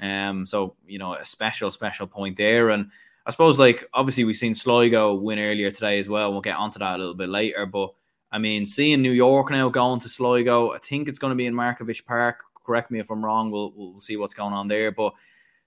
[0.00, 2.90] Um, so you know, a special special point there, and
[3.26, 6.32] I suppose like obviously we've seen Sligo win earlier today as well.
[6.32, 7.92] We'll get onto that a little bit later, but
[8.32, 11.46] I mean, seeing New York now going to Sligo, I think it's going to be
[11.46, 12.42] in Markievicz Park.
[12.64, 13.50] Correct me if I'm wrong.
[13.50, 15.12] We'll we'll see what's going on there, but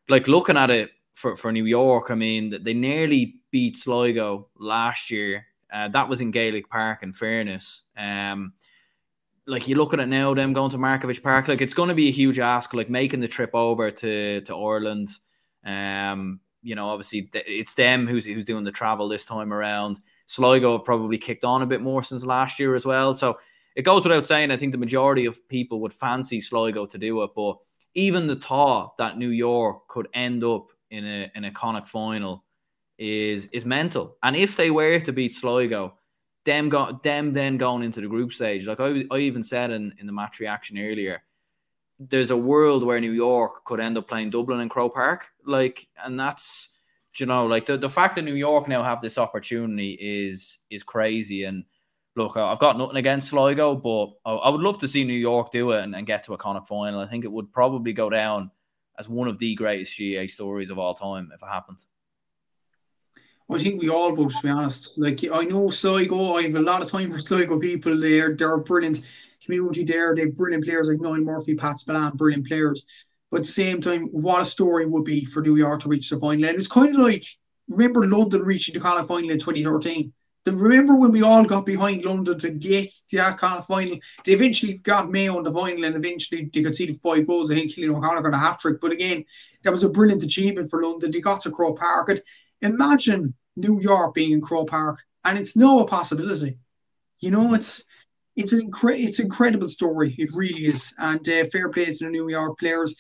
[0.10, 2.12] like looking at it for, for New York.
[2.12, 5.46] I mean, they nearly beat Sligo last year.
[5.72, 7.84] Uh, that was in Gaelic Park, in fairness.
[7.98, 8.54] Um,
[9.46, 11.96] like you look at it now, them going to Markievicz Park, like it's going to
[11.96, 15.10] be a huge ask, like making the trip over to to Ireland.
[15.66, 20.00] Um, you know, obviously it's them who's who's doing the travel this time around.
[20.28, 23.16] Sligo have probably kicked on a bit more since last year as well.
[23.16, 23.40] So
[23.76, 24.52] it goes without saying.
[24.52, 27.58] I think the majority of people would fancy Sligo to do it, but
[27.96, 32.44] even the thought that New York could end up in a an iconic final
[33.00, 34.18] is is mental.
[34.22, 35.96] And if they were to beat Sligo,
[36.46, 39.94] them got them then going into the group stage, like I, I even said in,
[39.98, 41.24] in the match reaction earlier,
[41.98, 45.88] there's a world where New York could end up playing Dublin and Croke Park, like,
[46.04, 46.70] and that's
[47.18, 50.84] you know, like the, the fact that New York now have this opportunity is is
[50.84, 51.44] crazy.
[51.44, 51.66] And
[52.16, 55.52] look, I've got nothing against Sligo, but I, I would love to see New York
[55.52, 57.00] do it and, and get to a Connacht final.
[57.00, 58.52] I think it would probably go down
[58.98, 61.84] as one of the greatest GAA stories of all time if it happened.
[63.52, 64.98] I think we all would, to be honest.
[64.98, 68.00] Like I know Sligo, I have a lot of time for Sligo people.
[68.00, 69.02] They're they're brilliant
[69.44, 70.16] community there.
[70.16, 72.86] They have brilliant players like Niall Murphy, Pat Spillane, brilliant players.
[73.32, 76.10] But at the same time, what a story would be for New York to reach
[76.10, 76.46] the final.
[76.46, 77.24] And it's kind of like
[77.68, 80.12] remember London reaching the Connacht final in 2013.
[80.48, 83.98] remember when we all got behind London to get that Connacht final?
[84.26, 87.52] They eventually got Mayo on the final and eventually they could see the five goals.
[87.52, 88.82] I think Cillian O'Connor got a hat trick.
[88.82, 89.26] But again,
[89.64, 91.12] that was a brilliant achievement for London.
[91.12, 92.20] They got to Croke Park.
[92.62, 95.00] Imagine New York being in Croke Park.
[95.26, 96.58] And it's no a possibility.
[97.20, 97.84] You know, it's
[98.36, 100.16] it's an incre- it's incredible story.
[100.18, 100.94] It really is.
[100.98, 102.96] And uh, fair play to the New York players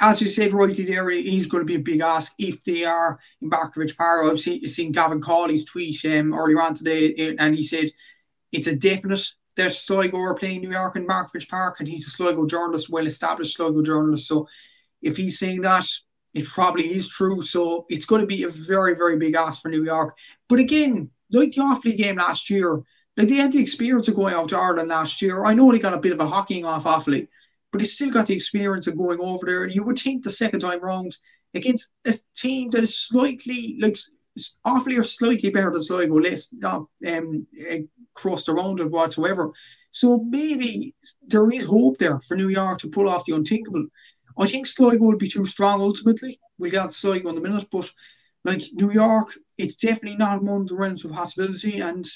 [0.00, 3.18] as you said rightly there, he's going to be a big ask if they are
[3.40, 4.30] in Markievicz Park.
[4.30, 7.90] I've seen, seen Gavin Cawley's tweet um, earlier on today, and he said
[8.52, 12.10] it's a definite that Sligo are playing New York in Markievicz Park, and he's a
[12.10, 14.26] Sligo journalist, well established Sligo journalist.
[14.26, 14.46] So
[15.00, 15.86] if he's saying that,
[16.34, 17.42] it probably is true.
[17.42, 20.16] So it's going to be a very, very big ask for New York.
[20.48, 22.82] But again, like the Offaly game last year,
[23.16, 25.44] like they had the experience of going out to Ireland last year.
[25.44, 27.28] I know they got a bit of a hockeying off Offaly,
[27.70, 29.64] but they still got the experience of going over there.
[29.64, 31.16] And You would think the second time round
[31.54, 33.96] against a team that is slightly like
[34.66, 37.46] Offaly or slightly better than Sligo, less not um,
[38.14, 39.52] crossed around it whatsoever.
[39.90, 40.94] So maybe
[41.26, 43.86] there is hope there for New York to pull off the unthinkable.
[44.38, 46.40] I think Sligo will be too strong ultimately.
[46.58, 47.90] We'll get Sligo in a minute, but
[48.44, 51.80] like New York, it's definitely not among the realms of possibility.
[51.80, 52.06] And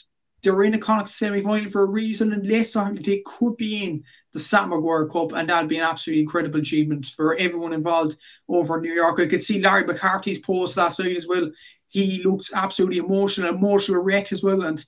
[0.43, 4.39] they're in a Connacht semi final for a reason, and they could be in the
[4.39, 8.83] Sam Maguire Cup, and that'd be an absolutely incredible achievement for everyone involved over in
[8.83, 9.19] New York.
[9.19, 11.51] I could see Larry McCarthy's post last night as well.
[11.89, 14.85] He looked absolutely emotional, emotional wreck as well, and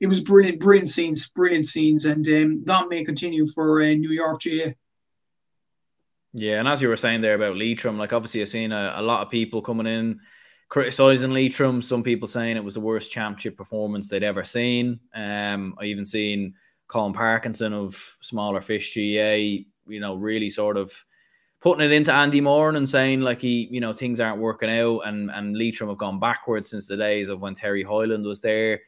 [0.00, 4.10] it was brilliant, brilliant scenes, brilliant scenes, and um, that may continue for uh, New
[4.10, 4.72] York GAA.
[6.38, 9.02] Yeah, and as you were saying there about Leitrim, like obviously I've seen a, a
[9.02, 10.20] lot of people coming in
[10.68, 11.80] criticizing Leitrim.
[11.80, 15.00] Some people saying it was the worst championship performance they'd ever seen.
[15.14, 16.52] Um, I even seen
[16.88, 20.92] Colin Parkinson of Smaller Fish GAA, you know, really sort of
[21.62, 25.00] putting it into Andy Moran and saying like he, you know, things aren't working out
[25.06, 28.78] and and Leitrim have gone backwards since the days of when Terry Hyland was there.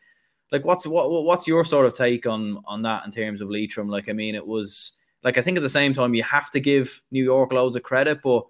[0.53, 3.89] Like, what's what what's your sort of take on on that in terms of Leitrim?
[3.89, 4.98] Like, I mean, it was
[5.29, 7.83] like I think at the same time you have to give New York loads of
[7.83, 8.47] credit, but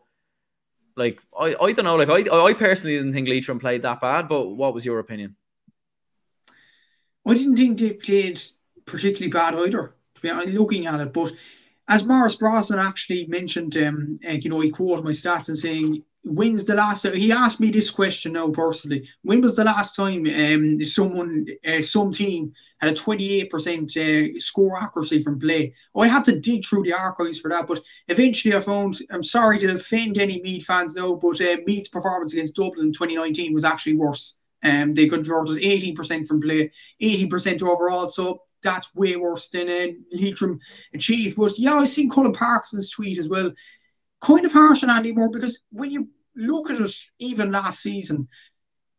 [0.96, 1.96] like I, I don't know.
[1.96, 4.28] Like I, I personally didn't think Leitrim played that bad.
[4.28, 5.34] But what was your opinion?
[7.26, 8.40] I didn't think they played
[8.84, 9.96] particularly bad either.
[10.14, 11.32] To be honest, looking at it, but
[11.88, 16.04] as Maurice Brosnan actually mentioned, um, uh, you know, he quoted my stats and saying
[16.24, 19.08] when's the last he asked me this question now personally.
[19.22, 24.78] When was the last time um someone uh, some team had a 28% uh, score
[24.78, 25.74] accuracy from play?
[25.94, 29.22] Oh, i had to dig through the archives for that but eventually i found i'm
[29.22, 33.54] sorry to offend any Meath fans now but uh, Meath's performance against dublin in 2019
[33.54, 34.36] was actually worse.
[34.64, 40.58] Um they converted 18% from play 80% overall so that's way worse than uh, Leitrim
[40.92, 41.36] achieved.
[41.36, 43.52] But yeah, I've seen Colin Parkinson's tweet as well
[44.20, 48.28] kind of harsh on Andy Moran because when you look at it, even last season,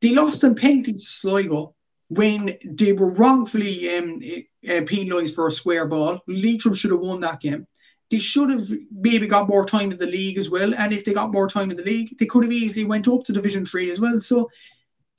[0.01, 1.75] they lost in penalties to Sligo
[2.09, 4.21] when they were wrongfully um,
[4.67, 6.19] uh, penalised for a square ball.
[6.27, 7.67] Leitrim should have won that game.
[8.09, 10.73] They should have maybe got more time in the league as well.
[10.73, 13.23] And if they got more time in the league, they could have easily went up
[13.25, 14.19] to Division Three as well.
[14.19, 14.49] So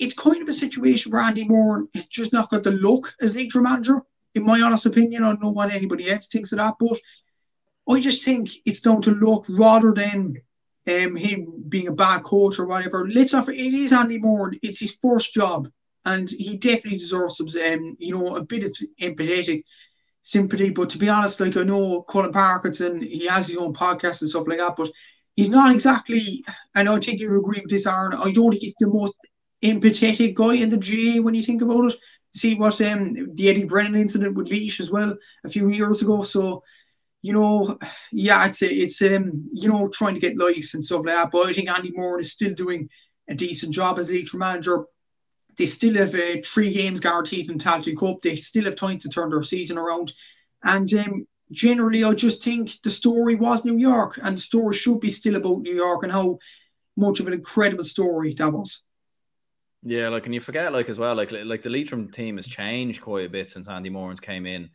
[0.00, 3.36] it's kind of a situation where Andy Moran has just not got the look as
[3.36, 4.02] Leitrim manager.
[4.34, 6.98] In my honest opinion, I don't know what anybody else thinks of that, but
[7.88, 10.36] I just think it's down to luck rather than
[10.88, 13.08] um, him being a bad coach or whatever.
[13.08, 13.48] Let's not.
[13.48, 14.58] It is Andy Moran.
[14.62, 15.68] It's his first job,
[16.04, 19.64] and he definitely deserves some, um, you know, a bit of empathetic
[20.22, 20.70] sympathy.
[20.70, 24.30] But to be honest, like I know Colin Parkinson, he has his own podcast and
[24.30, 24.90] stuff like that, but
[25.36, 26.44] he's not exactly.
[26.74, 28.14] And I think you agree with this, Aaron.
[28.14, 29.14] I don't think he's the most
[29.62, 31.96] empathetic guy in the GAA when you think about it.
[32.34, 36.22] See what um the Eddie Brennan incident with Laois as well a few years ago.
[36.22, 36.62] So
[37.22, 37.78] you know,
[38.12, 41.30] yeah, it's it's um, you know, trying to get likes and stuff like that.
[41.30, 42.88] But I think Andy Moran is still doing
[43.28, 44.84] a decent job as Leitrim manager.
[45.56, 48.22] They still have uh, three games guaranteed in Tailteann Cup.
[48.22, 50.12] They still have time to turn their season around.
[50.62, 55.00] And um, generally, I just think the story was New York, and the story should
[55.00, 56.38] be still about New York and how
[56.96, 58.82] much of an incredible story that was.
[59.82, 63.02] Yeah, like, and you forget, like, as well, like, like the Leitrim team has changed
[63.02, 64.70] quite a bit since Andy Moran's came in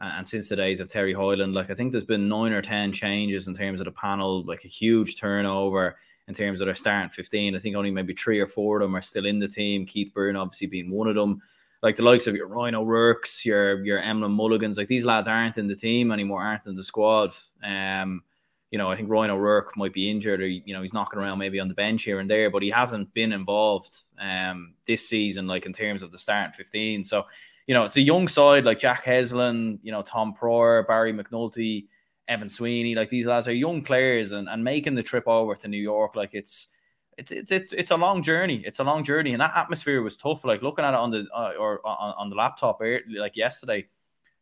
[0.00, 2.92] and since the days of Terry Hyland, like I think there's been nine or ten
[2.92, 5.96] changes in terms of the panel, like a huge turnover
[6.28, 7.54] in terms of their starting 15.
[7.54, 9.86] I think only maybe three or four of them are still in the team.
[9.86, 11.40] Keith Beirne obviously being one of them.
[11.82, 15.58] Like the likes of your Ryan O'Rourke's, your your Emlyn Mulligans, like these lads aren't
[15.58, 17.32] in the team anymore, aren't in the squad.
[17.62, 18.22] Um,
[18.70, 21.38] you know, I think Ryan O'Rourke might be injured or you know he's knocking around
[21.38, 25.46] maybe on the bench here and there, but he hasn't been involved um this season,
[25.46, 27.04] like in terms of the starting 15.
[27.04, 27.26] So
[27.66, 31.86] you know, it's a young side like Jack Heslin, you know, Tom Pryor, Barry McNulty,
[32.28, 32.94] Evan Sweeney.
[32.94, 36.16] Like these lads are young players and, and making the trip over to New York,
[36.16, 36.68] like it's
[37.16, 38.62] it's it's it's it's a long journey.
[38.64, 40.44] It's a long journey, and that atmosphere was tough.
[40.44, 42.80] Like looking at it on the uh, or on, on the laptop,
[43.16, 43.86] like yesterday,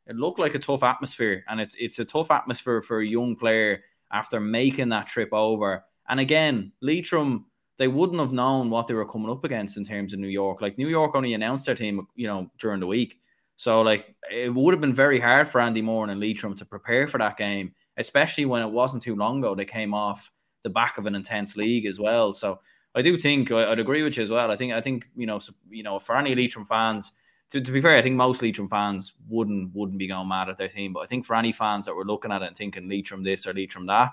[0.06, 3.36] it looked like a tough atmosphere, and it's it's a tough atmosphere for a young
[3.36, 5.84] player after making that trip over.
[6.08, 10.12] And again, Leitrim, they wouldn't have known what they were coming up against in terms
[10.12, 10.62] of New York.
[10.62, 13.20] Like New York only announced their team, you know, during the week,
[13.56, 17.06] so like it would have been very hard for Andy Moran and Leitrim to prepare
[17.06, 20.30] for that game, especially when it wasn't too long ago they came off
[20.62, 22.32] the back of an intense league as well.
[22.32, 22.60] So
[22.94, 24.50] I do think I'd agree with you as well.
[24.50, 27.12] I think I think you know you know for any Leitrim fans,
[27.50, 30.56] to, to be fair, I think most Leitrim fans wouldn't wouldn't be going mad at
[30.56, 30.92] their team.
[30.92, 33.46] But I think for any fans that were looking at it and thinking Leitrim this
[33.46, 34.12] or Leitrim that,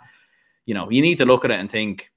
[0.66, 2.12] you know, you need to look at it and think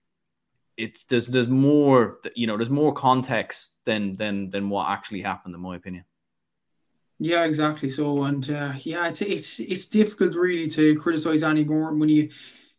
[0.76, 5.54] it's there's there's more you know there's more context than than than what actually happened
[5.54, 6.04] in my opinion.
[7.20, 7.88] Yeah, exactly.
[7.88, 12.30] So, and uh, yeah, it's it's it's difficult really to criticize Andy Moran when you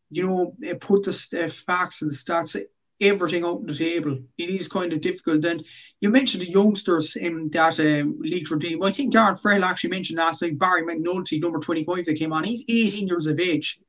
[0.10, 2.60] you know, put the uh, facts and the stats,
[3.02, 4.18] everything up on the table.
[4.38, 5.44] It is kind of difficult.
[5.46, 5.64] And
[6.00, 8.84] you mentioned the youngsters in that uh, Leitrim team.
[8.84, 12.44] I think Darren Farrell actually mentioned last night Barry McNulty, number 25, that came on.
[12.44, 13.80] He's 18 years of age.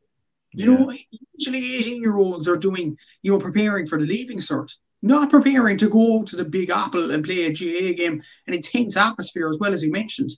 [0.57, 0.79] You yeah.
[0.79, 0.95] know,
[1.38, 5.77] usually 18 year olds are doing, you know, preparing for the leaving cert, not preparing
[5.77, 9.59] to go to the Big Apple and play a GA game, an intense atmosphere as
[9.59, 10.31] well as he mentioned.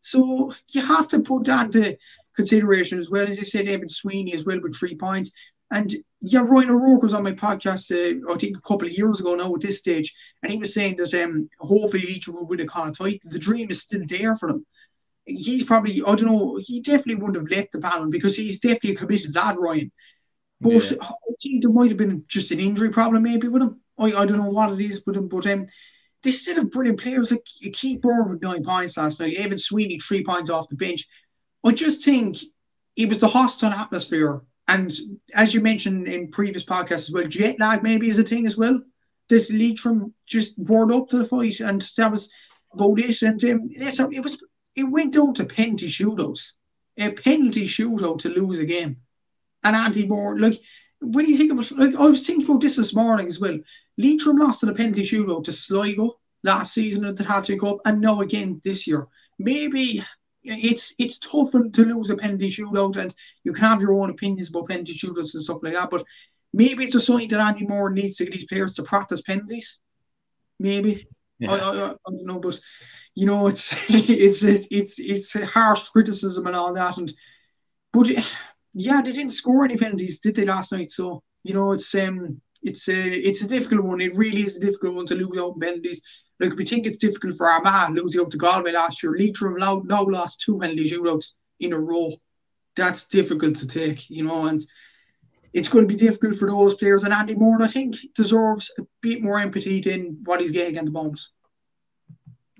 [0.00, 1.96] So you have to put that to
[2.34, 3.28] consideration as well.
[3.28, 5.30] As I said, David Sweeney as well with three points.
[5.70, 9.20] And yeah, Ryan O'Rourke was on my podcast, uh, I think a couple of years
[9.20, 12.58] ago now at this stage, and he was saying that um, hopefully Leitrim will win
[12.58, 13.30] a Connacht title.
[13.30, 14.66] The dream is still there for them.
[15.36, 18.92] He's probably, I don't know, he definitely wouldn't have left the panel because he's definitely
[18.92, 19.90] a committed lad, Ryan.
[20.60, 20.98] But yeah.
[21.00, 23.80] I think there might have been just an injury problem maybe with him.
[23.98, 25.66] I, I don't know what it is with him, but um,
[26.22, 27.30] they still have brilliant players.
[27.30, 31.06] Like Keith Beirne with nine points last night, Evan Sweeney three points off the bench.
[31.64, 32.38] I just think
[32.96, 34.42] it was the hostile atmosphere.
[34.68, 34.92] And
[35.34, 38.56] as you mentioned in previous podcasts as well, jet lag maybe is a thing as
[38.56, 38.80] well.
[39.28, 42.32] That Leitrim just warmed up to the fight, and that was
[42.72, 43.22] about it.
[43.22, 43.68] And um,
[44.12, 44.38] it was
[44.76, 46.52] it went down to penalty shootouts,
[46.98, 48.96] a penalty shootout to lose a game.
[49.62, 50.60] And Andy Moran, like
[51.00, 53.58] when you think about, like I was thinking about this this morning as well.
[53.98, 58.00] Leitrim lost in a penalty shootout to Sligo last season at the Hattie Cup, and
[58.00, 59.06] now again this year.
[59.38, 60.04] Maybe
[60.42, 64.48] it's it's tough to lose a penalty shootout, and you can have your own opinions
[64.48, 65.90] about penalty shootouts and stuff like that.
[65.90, 66.04] But
[66.52, 69.78] maybe it's a sign that Andy Moran needs to get these players to practice penalties.
[70.58, 71.06] Maybe
[71.40, 71.52] yeah.
[71.52, 72.60] I, I, I, don't know, but
[73.14, 77.12] you know, it's it's it's it's harsh criticism and all that, and
[77.92, 78.08] but
[78.74, 80.90] yeah, they didn't score any penalties, did they last night?
[80.90, 84.00] So you know, it's um, it's a it's a difficult one.
[84.00, 86.02] It really is a difficult one to lose out penalties.
[86.38, 89.16] Like we think it's difficult for Armagh losing up to Galway last year.
[89.18, 92.14] Leitrim now, lost two penalty shootouts in a row.
[92.76, 94.60] That's difficult to take, you know, and
[95.52, 97.04] it's going to be difficult for those players.
[97.04, 100.84] And Andy Moran, I think, deserves a bit more empathy than what he's getting at
[100.84, 101.20] the moment.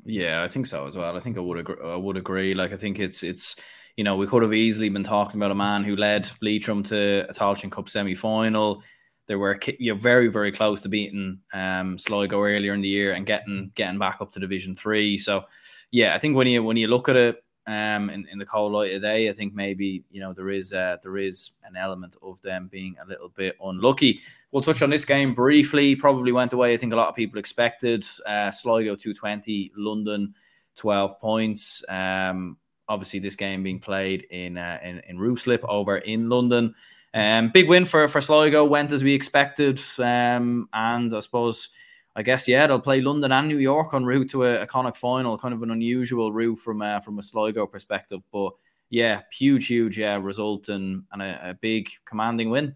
[0.05, 1.16] Yeah, I think so as well.
[1.16, 1.76] I think I would agree.
[1.85, 2.55] I would agree.
[2.55, 3.57] Like I think it's it's
[3.96, 7.26] you know we could have easily been talking about a man who led Leitrim to
[7.29, 8.83] a Tailteann Cup semi final
[9.31, 13.12] they were you know, very very close to beating um, Sligo earlier in the year
[13.12, 15.18] and getting getting back up to Division Three.
[15.18, 15.44] So
[15.92, 18.73] yeah, I think when you when you look at it um, in, in the cold
[18.73, 22.16] light of day, I think maybe you know there is uh, there is an element
[22.23, 24.20] of them being a little bit unlucky.
[24.51, 25.94] We'll touch on this game briefly.
[25.94, 26.73] Probably went away.
[26.73, 28.05] I think a lot of people expected.
[28.27, 30.35] Uh, Sligo two twenty, London
[30.75, 31.85] twelve points.
[31.88, 32.57] Um,
[32.88, 36.75] obviously, this game being played in uh, in in over in London.
[37.12, 41.68] Um, big win for for Sligo went as we expected, um, and I suppose.
[42.16, 44.96] I guess yeah, they'll play London and New York en route to a, a Connacht
[44.96, 45.38] final.
[45.38, 48.53] Kind of an unusual route from uh, from a Sligo perspective, but
[48.88, 52.74] yeah, huge, huge yeah, result and and a, a big commanding win.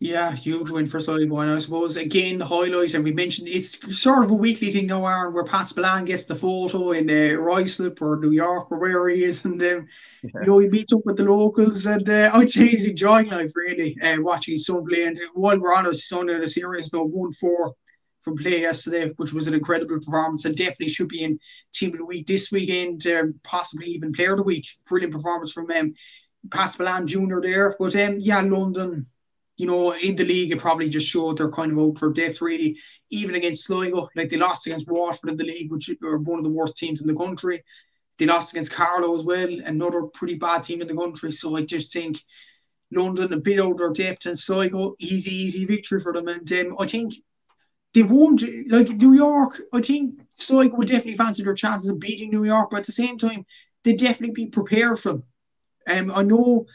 [0.00, 1.40] Yeah, huge win for Sligo.
[1.40, 4.86] And I suppose, again, the highlight, and we mentioned it's sort of a weekly thing
[4.86, 8.78] now, Aaron, where Pat Spillane gets the photo in uh, Ruislip or New York or
[8.78, 9.44] where he is.
[9.44, 9.88] And, um,
[10.22, 10.30] yeah.
[10.40, 11.84] you know, he meets up with the locals.
[11.86, 15.02] And uh, I'd say he's enjoying life, really, uh, watching his son play.
[15.02, 17.74] And while we're on his son in a series, no 1 4
[18.22, 21.38] from play yesterday, which was an incredible performance and definitely should be in
[21.72, 24.66] Team of the Week this weekend, um, possibly even Player of the Week.
[24.86, 25.94] Brilliant performance from um,
[26.50, 27.40] Pat Spillane Jr.
[27.40, 27.76] there.
[27.78, 29.06] But um, yeah, London
[29.58, 32.40] you know, in the league, it probably just showed they're kind of out for depth,
[32.40, 32.78] really.
[33.10, 36.44] Even against Sligo, like they lost against Waterford in the league, which are one of
[36.44, 37.64] the worst teams in the country.
[38.18, 41.32] They lost against Carlow as well, another pretty bad team in the country.
[41.32, 42.20] So I just think
[42.92, 46.28] London a bit their depth and Sligo, easy, easy victory for them.
[46.28, 47.14] And um, I think
[47.94, 52.30] they won't, like New York, I think Sligo would definitely fancy their chances of beating
[52.30, 53.44] New York, but at the same time,
[53.84, 55.22] they definitely be prepared for them.
[55.88, 56.66] Um, I know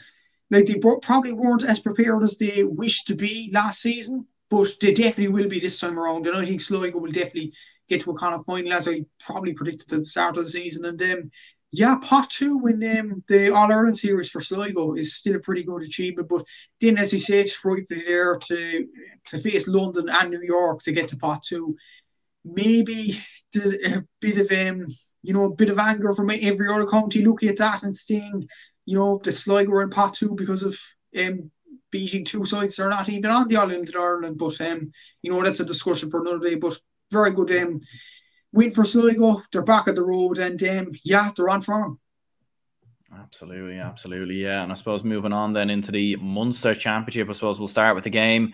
[0.50, 4.94] like they probably weren't as prepared as they wished to be last season, but they
[4.94, 6.28] definitely will be this time around.
[6.28, 7.54] And I think Sligo will definitely
[7.90, 10.86] get to a Connacht final, as I probably predicted at the start of the season.
[10.86, 11.32] And um,
[11.76, 15.64] yeah, pot two in um, the All Ireland series for Sligo is still a pretty
[15.64, 16.30] good achievement.
[16.30, 16.46] But
[16.80, 18.88] then, as you said, rightfully there to
[19.26, 21.76] to face London and New York to get to pot two,
[22.46, 23.20] maybe
[23.54, 24.86] there's a bit of um,
[25.24, 28.48] you know, a bit of anger from every other county looking at that and seeing,
[28.86, 30.80] you know, the Sligo in pot two because of
[31.20, 31.50] um
[31.90, 34.38] beating two sides that are not even on the island in Ireland.
[34.38, 34.92] But um,
[35.24, 36.54] you know, that's a discussion for another day.
[36.54, 36.80] But
[37.12, 37.82] very good um
[38.54, 39.42] win for Sligo.
[39.52, 42.00] They're back at the road, and um, yeah, they're on form.
[43.14, 44.64] Absolutely, absolutely, yeah.
[44.64, 48.06] And I suppose moving on then into the Munster Championship, I suppose we'll start with
[48.06, 48.54] the game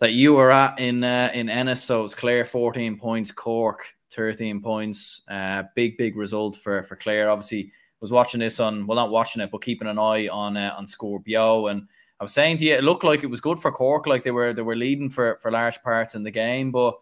[0.00, 1.84] that you were at in uh, in Ennis.
[1.84, 5.22] So it's Clare fourteen points, Cork thirteen points.
[5.28, 7.28] Uh, big big result for for Clare.
[7.28, 10.74] Obviously, was watching this on well not watching it, but keeping an eye on uh,
[10.76, 11.86] on Score Bio and.
[12.20, 14.30] I was saying to you, it looked like it was good for Cork, like they
[14.30, 16.94] were they were leading for for large parts in the game, but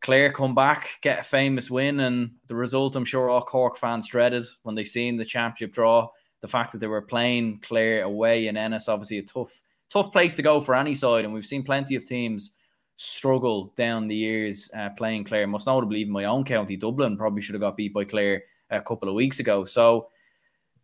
[0.00, 4.08] Clare come back, get a famous win, and the result I'm sure all Cork fans
[4.08, 6.08] dreaded when they seen the championship draw.
[6.40, 10.36] The fact that they were playing Clare away in Ennis, obviously a tough, tough place
[10.36, 12.52] to go for any side, and we've seen plenty of teams
[12.96, 15.46] struggle down the years uh, playing Clare.
[15.46, 18.80] Most notably, even my own county, Dublin, probably should have got beat by Clare a
[18.80, 19.64] couple of weeks ago.
[19.64, 20.08] So,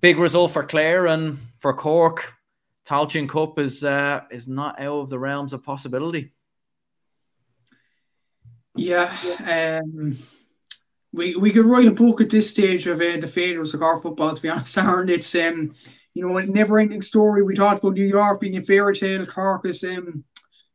[0.00, 2.34] big result for Clare and for Cork.
[2.84, 6.32] Tailteann Cup is uh, is not out of the realms of possibility.
[8.76, 9.16] Yeah,
[9.46, 10.16] um,
[11.12, 14.00] we we could write a book at this stage of uh, the failures of our
[14.00, 14.34] football.
[14.34, 15.74] To be honest, Aaron, it's um,
[16.14, 17.42] you know, a never-ending story.
[17.42, 20.24] We talked about New York being a fairy tale, Cork is um,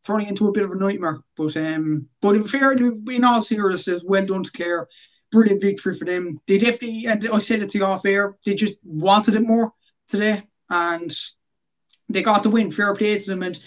[0.06, 1.20] turning into a bit of a nightmare.
[1.36, 4.88] But um, but in fair, in all seriousness, well done to Clare.
[5.32, 6.40] Brilliant victory for them.
[6.48, 9.72] They definitely, and I said it to you off air, they just wanted it more
[10.08, 10.42] today,
[10.72, 11.16] and
[12.10, 12.72] they got the win.
[12.72, 13.44] Fair play to them.
[13.44, 13.60] And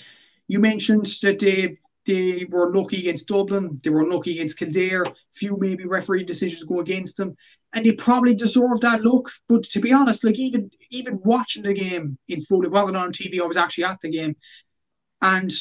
[0.49, 3.79] you mentioned that they they were lucky against Dublin.
[3.83, 5.07] They were lucky against Kildare.
[5.35, 7.37] Few maybe referee decisions go against them,
[7.73, 9.31] and they probably deserved that look.
[9.49, 13.13] But to be honest, like even even watching the game in full, it wasn't on
[13.13, 13.41] TV.
[13.41, 14.35] I was actually at the game,
[15.21, 15.53] and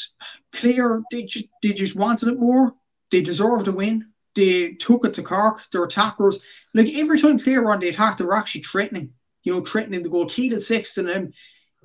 [0.51, 2.73] Clare they just they just wanted it more.
[3.11, 4.05] They deserved a win.
[4.33, 5.61] They took it to Cork.
[5.71, 6.39] Their attackers,
[6.73, 9.11] like every time Clare were on the attack, they were actually threatening.
[9.43, 10.27] You know, threatening the goal.
[10.27, 11.33] Keelan Sexton and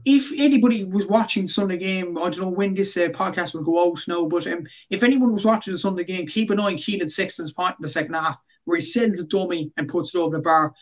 [0.04, 3.88] if anybody was watching Sunday game, I don't know when this uh, podcast will go
[3.88, 6.76] out now, but um, if anyone was watching the Sunday game, keep an eye on
[6.76, 10.18] Keelan Sexton's point in the second half, where he sends a dummy and puts it
[10.18, 10.74] over the bar.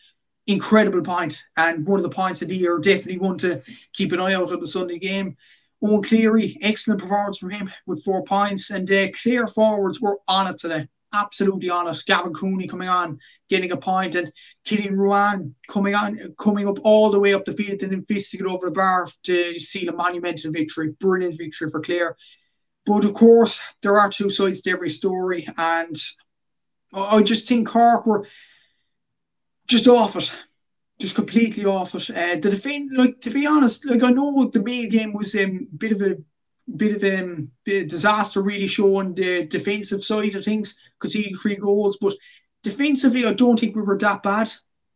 [0.46, 2.78] Incredible point, and one of the points of the year.
[2.78, 3.62] Definitely one to
[3.94, 5.38] keep an eye out on the Sunday game.
[5.82, 10.52] Eoin Cleary, excellent performance from him with four points, and uh, Clare forwards were on
[10.52, 12.06] it today absolutely honest.
[12.06, 14.30] Gavin Cooney coming on, getting a point, and
[14.66, 18.40] Cillian Rouine coming on, coming up all the way up the field and then fisting
[18.40, 20.94] it over the bar to seal a monumental victory.
[21.00, 22.16] Brilliant victory for Clare.
[22.86, 25.96] But of course, there are two sides to every story, and
[26.92, 28.26] I just think Cork were
[29.66, 30.30] just off it.
[31.00, 32.10] Just completely off it.
[32.10, 35.44] Uh, the defend, like to be honest, like I know the May game was a
[35.44, 36.18] um, bit of a
[36.76, 41.98] bit of um, disaster really showing the defensive side of things, conceding three goals.
[42.00, 42.14] But
[42.62, 44.52] defensively, I don't think we were that bad.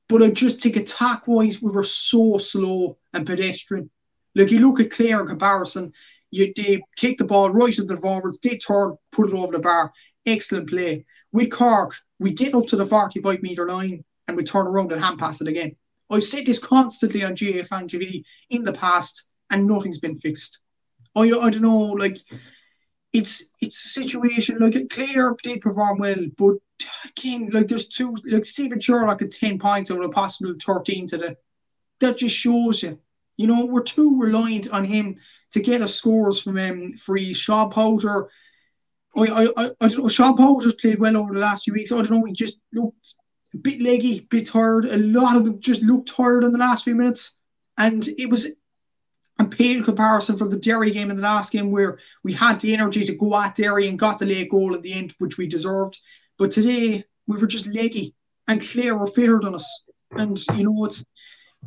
[0.09, 3.91] But I just think attack wise, we were so slow and pedestrian.
[4.35, 5.93] Like you look at Clare in comparison,
[6.31, 9.59] you they kick the ball right into the forwards, they turn, put it over the
[9.59, 9.93] bar.
[10.25, 11.05] Excellent play.
[11.33, 15.03] With Cork, we get up to the 45 metre line and we turn around and
[15.03, 15.77] hand pass it again.
[16.11, 20.61] I've said this constantly on GAA Fan TV in the past, and nothing's been fixed.
[21.19, 22.19] I, I don't know, like
[23.13, 26.57] it's it's a situation like Clare did perform well, but
[27.07, 31.09] again, like there's two like Stephen Sherlock at 10 points out of a possible 13
[31.09, 31.37] today.
[32.01, 32.99] That just shows you.
[33.37, 35.17] You know, we're too reliant on him
[35.53, 38.29] to get us scores from um free Sean Powter.
[39.17, 41.93] I, I, I, I don't know, Sean Powter's played well over the last few weeks.
[41.93, 43.15] I don't know, he just looked
[43.55, 44.85] a bit leggy, a bit tired.
[44.85, 47.37] A lot of them just looked tired in the last few minutes.
[47.79, 48.49] And it was
[49.39, 52.75] a pale comparison from the Derry game in the last game where we had the
[52.75, 55.47] energy to go at Derry and got the late goal at the end, which we
[55.47, 55.99] deserved.
[56.39, 58.15] But today we were just leggy
[58.49, 59.83] and Clare were fitter than us.
[60.13, 61.05] And you know it's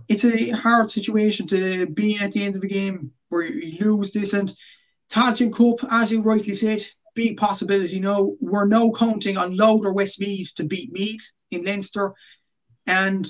[0.07, 3.78] it's a hard situation to be in at the end of a game where you
[3.80, 4.53] lose this and
[5.11, 6.84] Tailteann Cup, as you rightly said,
[7.15, 7.99] big possibility.
[7.99, 12.13] No, we're now counting on Louth or Westmeath to beat Meath in Leinster.
[12.88, 13.28] And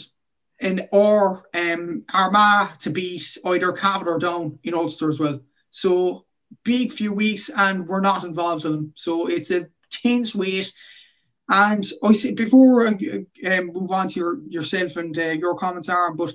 [0.62, 5.42] and or um, Armagh to beat either Cavan or Down in Ulster as well.
[5.72, 6.26] So
[6.64, 8.94] big few weeks, and we're not involved in them.
[8.96, 10.72] So it's a tense wait.
[11.50, 15.90] And I say before I um, move on to your yourself and uh, your comments,
[15.90, 16.34] Aaron, but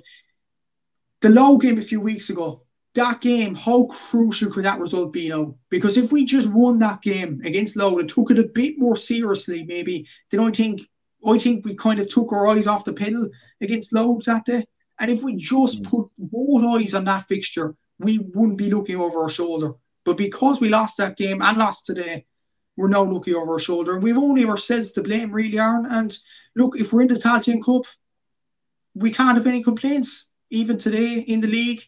[1.21, 2.63] the Louth game a few weeks ago,
[2.93, 5.55] that game, how crucial could that result be now?
[5.69, 8.95] Because if we just won that game against Louth, and took it a bit more
[8.95, 10.81] seriously, maybe, then I think
[11.25, 13.29] I think we kind of took our eyes off the pedal
[13.61, 14.65] against Louth that day.
[14.99, 15.85] And if we just mm.
[15.85, 19.73] put both eyes on that fixture, we wouldn't be looking over our shoulder.
[20.05, 22.25] But because we lost that game and lost today,
[22.75, 23.95] we're now looking over our shoulder.
[23.95, 25.85] And we've only ourselves to blame, really, Aaron.
[25.85, 26.15] And
[26.55, 27.85] look, if we're in the Tailteann Cup,
[28.93, 30.27] we can't have any complaints.
[30.49, 31.83] Even today in the league,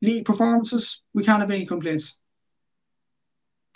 [0.00, 2.16] league performances, we can't have any complaints.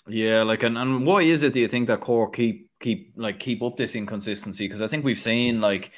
[0.06, 3.38] Yeah, like and, and why is it do you think that Cork keep keep like
[3.38, 4.66] keep up this inconsistency?
[4.66, 5.92] Because I think we've seen like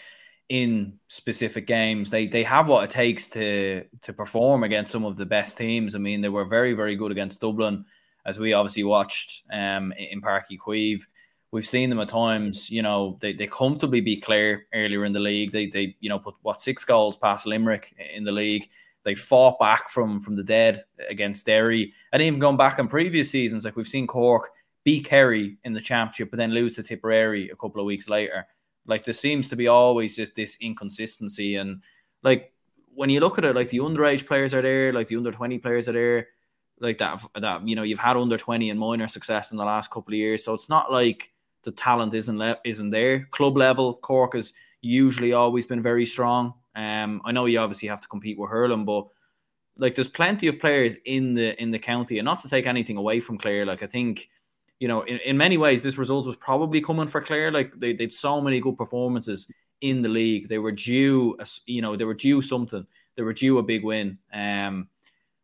[0.51, 5.17] in specific games they they have what it takes to to perform against some of
[5.17, 5.95] the best teams.
[5.95, 7.85] I mean, they were very very good against Dublin,
[8.27, 11.03] as we obviously watched um in Uí Chaoimh.
[11.51, 15.21] We've seen them at times, you know, they, they comfortably beat Clare earlier in the
[15.21, 15.53] league.
[15.53, 18.69] They they you know put what six goals past Limerick in the league
[19.05, 23.31] they fought back from from the dead against Derry, and even going back in previous
[23.31, 24.51] seasons, like we've seen Cork
[24.85, 28.47] beat Kerry in the championship, but then lose to Tipperary a couple of weeks later.
[28.87, 31.83] Like there seems to be always just this inconsistency, and
[32.23, 32.53] like
[32.95, 35.59] when you look at it, like the underage players are there, like the under twenty
[35.59, 36.29] players are there,
[36.81, 37.25] like that.
[37.35, 40.19] That you know you've had under twenty and minor success in the last couple of
[40.19, 41.31] years, so it's not like
[41.63, 43.27] the talent isn't le- isn't there.
[43.31, 46.53] Club level, Cork has usually always been very strong.
[46.77, 49.07] Um, I know you obviously have to compete with hurling, but
[49.79, 52.97] like there's plenty of players in the in the county, and not to take anything
[52.97, 53.65] away from Clare.
[53.65, 54.29] Like I think,
[54.81, 57.51] you know, in, in many ways, this result was probably coming for Clare.
[57.51, 59.47] Like they they so many good performances
[59.81, 60.49] in the league.
[60.49, 62.87] They were due, a, you know, they were due something.
[63.17, 64.19] They were due a big win.
[64.33, 64.89] Um,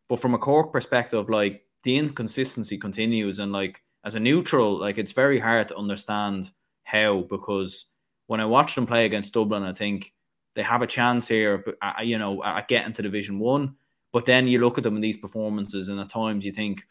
[0.09, 4.97] but from a Cork perspective, like the inconsistency continues, and like as a neutral, like
[4.97, 6.51] it's very hard to understand
[6.83, 7.85] how because
[8.27, 10.13] when I watch them play against Dublin, I think
[10.53, 13.75] they have a chance here, uh, you know, at getting to Division One.
[14.11, 16.83] But then you look at them in these performances, and at times you think,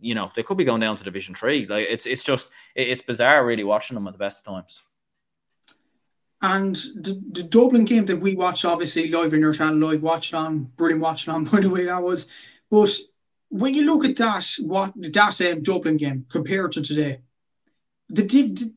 [0.00, 1.66] you know, they could be going down to Division Three.
[1.66, 4.82] Like it's it's just it's bizarre, really, watching them at the best times.
[6.42, 10.34] And the, the Dublin game that we watched, obviously live in your channel, live watched
[10.34, 11.44] on, brilliant watching on.
[11.52, 12.28] By the way, that was.
[12.70, 12.90] But
[13.48, 17.20] when you look at that, what that um, Dublin game compared to today,
[18.10, 18.24] the,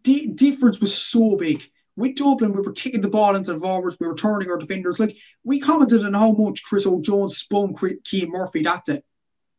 [0.03, 1.63] the, difference was so big
[1.97, 4.99] with Dublin, we were kicking the ball into the forwards, we were turning our defenders.
[4.99, 7.73] Like we commented on how much Chris Óg Jones spun
[8.05, 9.01] Cian Murphy that day.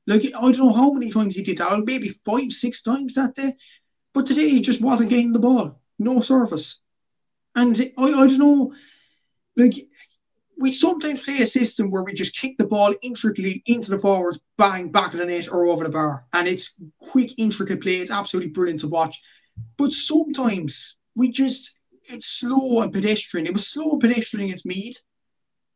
[0.08, 3.34] Like I don't know how many times he did that, maybe five, six times that
[3.34, 3.54] day.
[4.14, 6.80] But today he just wasn't getting the ball, no surface.
[7.54, 8.72] And I, I don't know,
[9.56, 9.74] like
[10.58, 14.40] we sometimes play a system where we just kick the ball intricately into the forwards,
[14.56, 16.24] bang, back of the net or over the bar.
[16.32, 17.96] And it's quick, intricate play.
[17.96, 19.20] It's absolutely brilliant to watch.
[19.76, 23.46] But sometimes we just it's slow and pedestrian.
[23.46, 25.02] It was slow and pedestrian against Meath,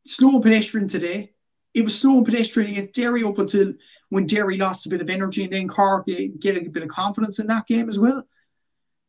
[0.06, 1.31] slow and pedestrian today.
[1.74, 3.72] It was slow and pedestrian against Derry up until
[4.10, 7.38] when Derry lost a bit of energy and then Cork get a bit of confidence
[7.38, 8.22] in that game as well.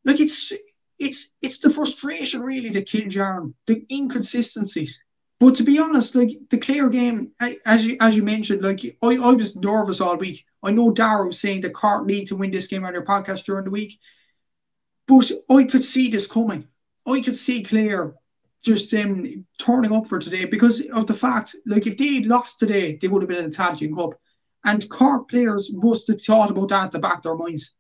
[0.06, 0.54] Like it's
[1.00, 5.02] it's it's the frustration really that kills Jaron, the inconsistencies.
[5.40, 7.34] But to be honest, like the Clare game,
[7.66, 10.46] as you as you mentioned, like I, I was nervous all week.
[10.64, 13.44] I know Dara was saying that Cork need to win this game on their podcast
[13.44, 14.00] during the week,
[15.08, 16.68] but I could see this coming.
[17.06, 18.14] I could see Clare
[18.64, 22.98] just um, turning up for today because of the fact, like, if they lost today,
[23.00, 24.20] they would have been in the Tailteann Cup.
[24.66, 27.74] And Cork players must have thought about that at the back of their minds.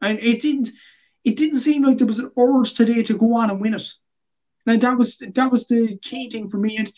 [0.00, 0.70] And it didn't
[1.24, 3.86] it didn't seem like there was an urge today to go on and win it.
[4.66, 6.76] And that was that was the key thing for me.
[6.78, 6.92] And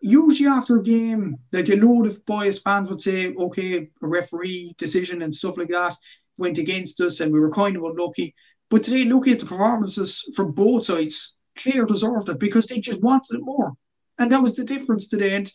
[0.00, 4.74] usually after a game, like a load of boys fans would say, okay, a referee
[4.78, 5.96] decision and stuff like that
[6.38, 8.34] went against us and we were kind of unlucky.
[8.68, 13.02] But today, looking at the performances from both sides, Clare deserved it because they just
[13.02, 13.72] wanted it more.
[14.18, 15.36] And that was the difference today.
[15.36, 15.52] And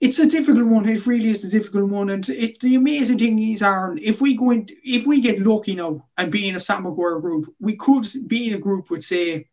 [0.00, 0.88] it's a difficult one.
[0.88, 2.10] It really is a difficult one.
[2.10, 5.74] And it, the amazing thing is, Aaron, if we go in, if we get lucky
[5.74, 9.04] now and be in a Sam Maguire group, we could be in a group with,
[9.04, 9.48] say,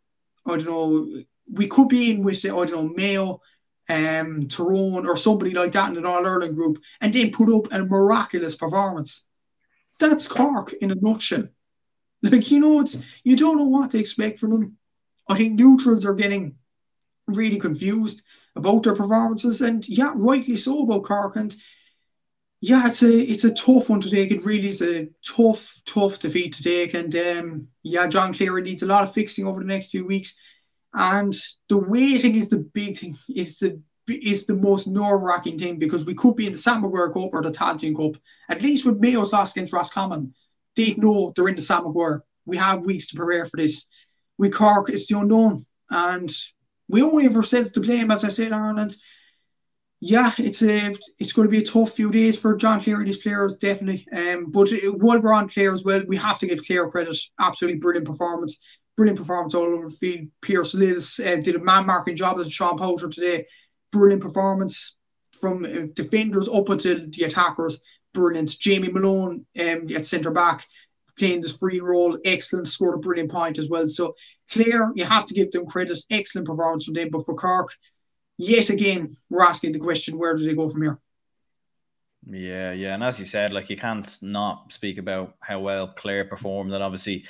[0.46, 1.22] I don't know,
[1.52, 3.42] we could be in with, say, I don't know, Mayo,
[3.90, 7.72] um, Tyrone, or somebody like that in an All Ireland group, and then put up
[7.72, 9.24] a miraculous performance.
[10.00, 11.48] That's Cork in a nutshell.
[12.24, 14.78] Like, you know, it's you don't know what to expect from them.
[15.30, 16.56] I think neutrals are getting
[17.28, 18.24] really confused
[18.56, 21.36] about their performances, and yeah, rightly so about Cork.
[21.36, 21.56] And
[22.62, 24.32] yeah, it's a it's a tough one to take.
[24.32, 26.94] It really is a tough, tough defeat to take.
[26.94, 30.36] And um, yeah, John Cleary needs a lot of fixing over the next few weeks.
[30.94, 31.36] And
[31.70, 33.16] the waiting is the big thing.
[33.34, 36.82] Is the is the most nerve wracking thing because we could be in the Sam
[36.82, 38.22] Maguire Cup or the Tailteann Cup.
[38.50, 40.34] At least with Mayo's loss against Roscommon,
[40.76, 42.24] they know they're in the Sam Maguire.
[42.46, 43.86] We have weeks to prepare for this.
[44.42, 45.64] We Cork, it's the unknown.
[45.92, 46.34] And
[46.90, 48.98] we only have ourselves to blame, as I said, Ireland.
[50.00, 53.08] Yeah, it's a it's going to be a tough few days for John Cleary and
[53.08, 54.08] his players, definitely.
[54.12, 57.16] Um, but while we're on Clare as well, we have to give Clare credit.
[57.40, 58.58] Absolutely brilliant performance,
[58.98, 60.28] brilliant performance all over the field.
[60.42, 63.46] Pierce Liz uh, did a man marking job as Sean Powter today.
[63.92, 64.96] Brilliant performance
[65.40, 67.84] from uh, defenders up until the attackers.
[68.16, 68.58] Brilliant.
[68.58, 70.66] Jamie Malone um, at centre back
[71.18, 72.68] playing this free role, excellent.
[72.68, 73.88] Scored a brilliant point as well.
[73.88, 74.16] So
[74.50, 76.00] Clare, you have to give them credit.
[76.10, 77.10] Excellent performance from them.
[77.12, 77.74] But for Cork,
[78.38, 81.00] yet again, we're asking the question, where do they go from here?
[82.30, 82.94] Yeah, yeah.
[82.94, 86.84] And as you said, like you can't not speak about how well Clare performed and
[86.84, 87.26] obviously,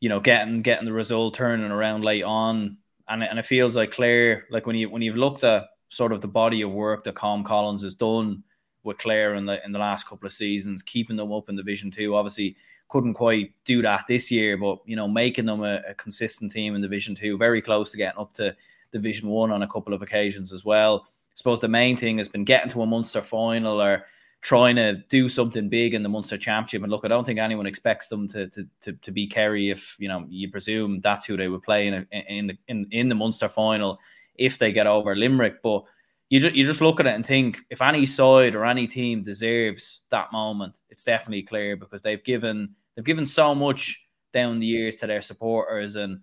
[0.00, 2.78] you know, getting getting the result turning around late on.
[3.06, 6.20] And, and it feels like Clare, like when you when you've looked at sort of
[6.20, 8.42] the body of work that Colm Collins has done
[8.82, 11.90] with Clare in the in the last couple of seasons, keeping them up in Division
[11.90, 12.16] Two.
[12.16, 12.56] Obviously,
[12.88, 16.74] couldn't quite do that this year, but you know, making them a, a consistent team
[16.74, 18.54] in Division Two, very close to getting up to
[18.92, 21.06] Division One on a couple of occasions as well.
[21.06, 24.06] I suppose the main thing has been getting to a Munster final or
[24.40, 26.82] trying to do something big in the Munster Championship.
[26.82, 29.96] And look, I don't think anyone expects them to to to, to be Kerry if
[29.98, 33.08] you know you presume that's who they would play in a, in the in, in
[33.08, 33.98] the Munster final
[34.36, 35.62] if they get over Limerick.
[35.62, 35.84] But
[36.30, 39.22] you just, you just look at it and think if any side or any team
[39.22, 44.66] deserves that moment, it's definitely clear because they've given they've given so much down the
[44.66, 46.20] years to their supporters and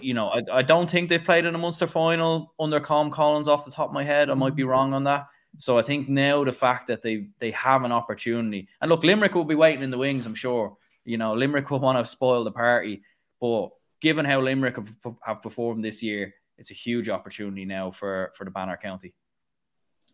[0.00, 3.48] you know, I, I don't think they've played in a Munster final under Colm Collins
[3.48, 4.30] off the top of my head.
[4.30, 5.26] I might be wrong on that.
[5.58, 9.34] So I think now the fact that they they have an opportunity, and look, Limerick
[9.34, 10.24] will be waiting in the wings.
[10.24, 10.76] I'm sure.
[11.04, 13.02] You know, Limerick will want to spoil the party,
[13.40, 13.68] but
[14.00, 18.44] given how Limerick have, have performed this year, it's a huge opportunity now for for
[18.44, 19.14] the Banner County.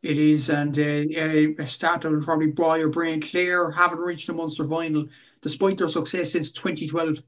[0.03, 3.21] It is, and uh, a stat that will probably draw your brain.
[3.21, 5.07] Clare haven't reached the Munster final
[5.43, 7.19] despite their success since 2012,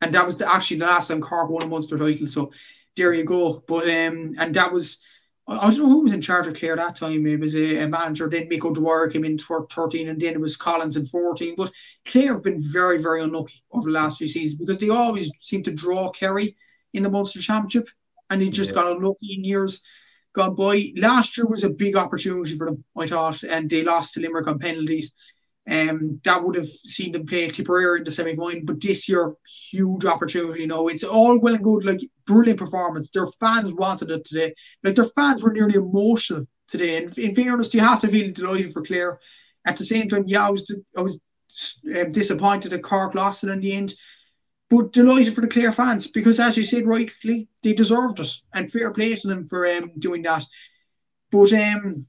[0.00, 2.26] and that was the, actually the last time Cork won a Munster title.
[2.26, 2.50] So
[2.96, 3.62] there you go.
[3.68, 4.98] But um, and that was
[5.48, 7.24] I don't know who was in charge of Clare that time.
[7.24, 8.28] It was a, a manager.
[8.28, 11.54] Then Mick O'Dwyer came in for 13, and then it was Collins in 14.
[11.56, 11.70] But
[12.04, 15.62] Clare have been very, very unlucky over the last few seasons because they always seem
[15.62, 16.56] to draw Kerry
[16.94, 17.88] in the Munster Championship,
[18.30, 18.74] and he just yeah.
[18.74, 19.82] got unlucky in years
[20.36, 20.92] gone by.
[20.96, 24.46] Last year was a big opportunity for them, I thought, and they lost to Limerick
[24.46, 25.12] on penalties.
[25.68, 29.34] Um, that would have seen them play Tipperary in the semi final, but this year,
[29.72, 30.60] huge opportunity.
[30.60, 33.10] You know, it's all well and good, like brilliant performance.
[33.10, 34.54] Their fans wanted it today.
[34.84, 36.98] Like their fans were nearly emotional today.
[37.02, 39.18] And in fairness, you have to feel delighted for Clare.
[39.66, 41.18] At the same time, yeah, I was I was
[41.96, 43.94] um, disappointed that Cork lost it in the end
[44.68, 48.70] but delighted for the Clare fans because, as you said rightfully, they deserved it, and
[48.70, 50.44] fair play to them for um, doing that.
[51.30, 52.06] But um,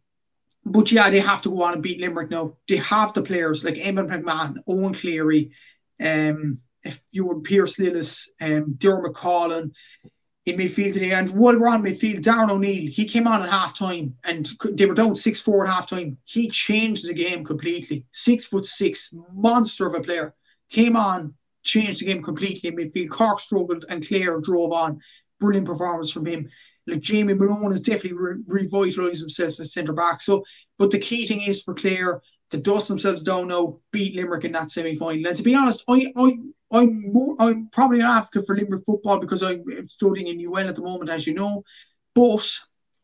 [0.65, 2.57] but yeah, they have to go on and beat Limerick now.
[2.67, 5.51] They have the players like Emmett McMahon, Eoin Cleary,
[5.99, 9.73] um, if you were Pierce Lillis, um, Dermot Collin
[10.45, 11.11] in midfield today.
[11.11, 14.85] And while we're on midfield, Darren O'Neill, he came on at half time and they
[14.85, 16.17] were down 6 4 at half time.
[16.23, 18.05] He changed the game completely.
[18.11, 20.33] Six foot six, monster of a player.
[20.69, 21.33] Came on,
[21.67, 23.09] changed the game completely in midfield.
[23.09, 24.99] Cork struggled and Clare drove on.
[25.39, 26.49] Brilliant performance from him.
[26.87, 30.21] Like Jamie Malone has definitely re- revitalised himself as centre back.
[30.21, 30.43] So,
[30.79, 34.53] but the key thing is for Clare to dust themselves down now, beat Limerick in
[34.53, 35.27] that semi final.
[35.27, 36.37] And to be honest, I, I,
[36.71, 40.75] I'm more, I'm probably an advocate for Limerick football because I'm studying in UN at
[40.77, 41.63] the moment, as you know.
[42.15, 42.49] But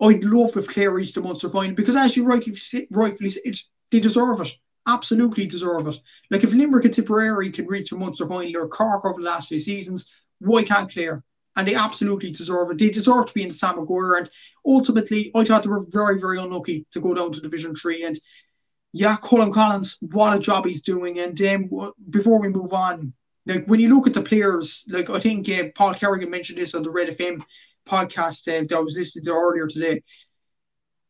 [0.02, 2.58] I'd love if Clare reached the Munster final because, as you rightly,
[2.90, 3.58] rightfully said,
[3.92, 4.54] they deserve it
[4.88, 5.96] absolutely deserve it.
[6.30, 9.50] Like if Limerick and Tipperary can reach a Munster final or Cork over the last
[9.50, 10.10] few seasons,
[10.40, 11.24] why can't Clare?
[11.56, 12.80] And they absolutely deserve it.
[12.80, 14.16] They deserve to be in the Sam Maguire.
[14.16, 14.30] And
[14.66, 18.04] ultimately, I thought they were very, very unlucky to go down to Division Three.
[18.04, 18.20] And
[18.92, 21.20] yeah, Colm Collins, what a job he's doing.
[21.20, 23.14] And um, before we move on,
[23.46, 26.74] like when you look at the players, like I think uh, Paul Kerrigan mentioned this
[26.74, 27.44] on the Red FM
[27.88, 30.02] podcast uh, that I was listening to earlier today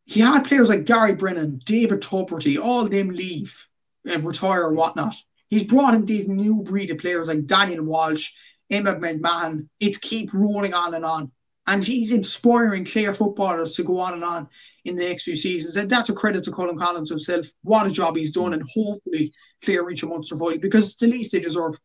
[0.06, 3.68] he had players like Gary Brennan, David Tubridy, all them leave
[4.06, 5.16] and uh, retire or whatnot.
[5.50, 8.32] He's brought in these new breed of players like Daniel Walsh,
[8.70, 9.70] Emmett McMahon.
[9.80, 11.32] It's keep rolling on and on.
[11.66, 14.50] And he's inspiring Clare footballers to go on and on
[14.84, 15.78] in the next few seasons.
[15.78, 17.48] And that's a credit to Colm Collins himself.
[17.62, 18.54] What a job he's done.
[18.54, 19.32] And hopefully
[19.64, 21.80] Clare reach a Munster final because it's the least they deserve.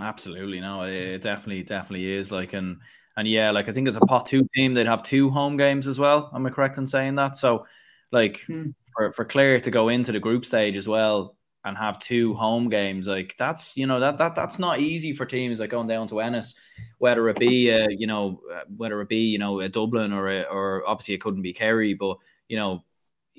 [0.00, 0.60] Absolutely.
[0.60, 2.32] No, it definitely, definitely is.
[2.32, 2.78] Like, and
[3.16, 5.86] and yeah, like I think as a pot two team, they'd have two home games
[5.86, 6.30] as well.
[6.34, 7.36] Am I correct in saying that?
[7.36, 7.66] So,
[8.10, 8.70] like hmm.
[8.92, 12.68] for, for Clare to go into the group stage as well and have two home
[12.68, 16.08] games, like that's you know that that that's not easy for teams like going down
[16.08, 16.54] to Ennis,
[16.98, 20.28] whether it be uh, you know uh, whether it be you know a Dublin or
[20.28, 22.82] a, or obviously it couldn't be Kerry, but you know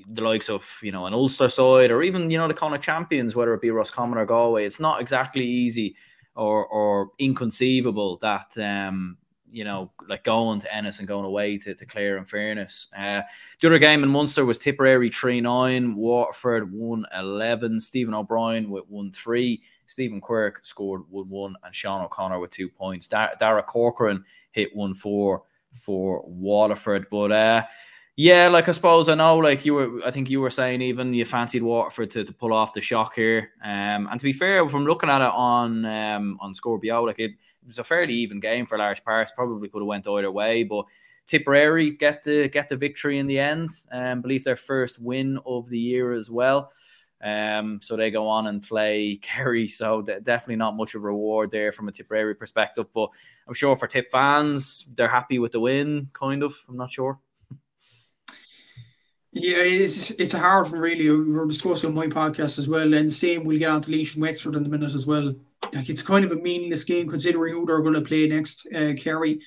[0.08, 3.36] the likes of you know an Ulster side or even you know the Connacht champions,
[3.36, 5.98] whether it be Roscommon or Galway, it's not exactly easy
[6.36, 9.18] or or inconceivable that um
[9.56, 12.90] you know, like going to Ennis and going away to, to Clare in fairness.
[12.96, 13.22] Uh,
[13.62, 18.84] the other game in Munster was Tipperary 3 9, Waterford 1 11, Stephen O'Brien with
[18.90, 23.08] 1 3, Stephen Quirk scored 1 1, and Sean O'Connor with two points.
[23.08, 25.42] Dar- Dara Corcoran hit 1 4
[25.72, 27.08] for Waterford.
[27.10, 27.64] But uh,
[28.18, 31.14] yeah, like I suppose I know, like you were, I think you were saying even
[31.14, 33.52] you fancied Waterford to, to pull off the shock here.
[33.64, 37.32] Um, and to be fair, from looking at it on um on Scorpio, like it
[37.66, 39.32] was a fairly even game for large parts.
[39.32, 40.86] Probably could have went either way, but
[41.28, 43.70] Tipperary get the get the victory in the end.
[43.92, 46.72] Um, believe their first win of the year as well.
[47.24, 49.68] Um, so they go on and play Kerry.
[49.68, 52.86] So definitely not much of a reward there from a Tipperary perspective.
[52.94, 53.10] But
[53.48, 56.10] I'm sure for Tip fans, they're happy with the win.
[56.14, 56.56] Kind of.
[56.70, 57.20] I'm not sure.
[59.32, 61.10] Yeah, it's it's a hard one really.
[61.10, 64.14] We were discussing on my podcast as well, and same we'll get on to Laois
[64.14, 65.36] and Wexford in the minute as well.
[65.74, 68.68] Like it's kind of a meaningless game considering who they're going to play next.
[68.74, 69.42] Uh, Kerry,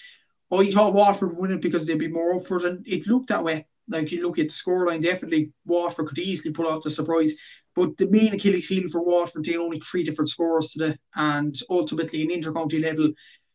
[0.51, 3.07] I thought Waterford would win it because they'd be more up for it, and it
[3.07, 3.67] looked that way.
[3.91, 7.35] Like you look at the scoreline, definitely Waterford could easily pull off the surprise.
[7.75, 12.23] But the main Achilles heel for Waterford, they only three different scores today, and ultimately
[12.23, 13.13] an intercounty level,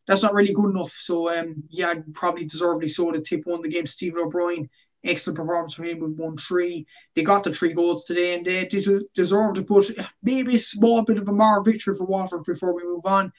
[0.08, 0.92] that's not really good enough.
[0.92, 3.12] So um, yeah, probably deservedly so.
[3.12, 3.86] The tip won the game.
[3.86, 4.70] Stephen O'Brien
[5.04, 6.86] excellent performance from him with one three.
[7.16, 11.18] They got the three goals today and they deserve to put maybe a small bit
[11.18, 13.32] of a more victory for Waterford before we move on.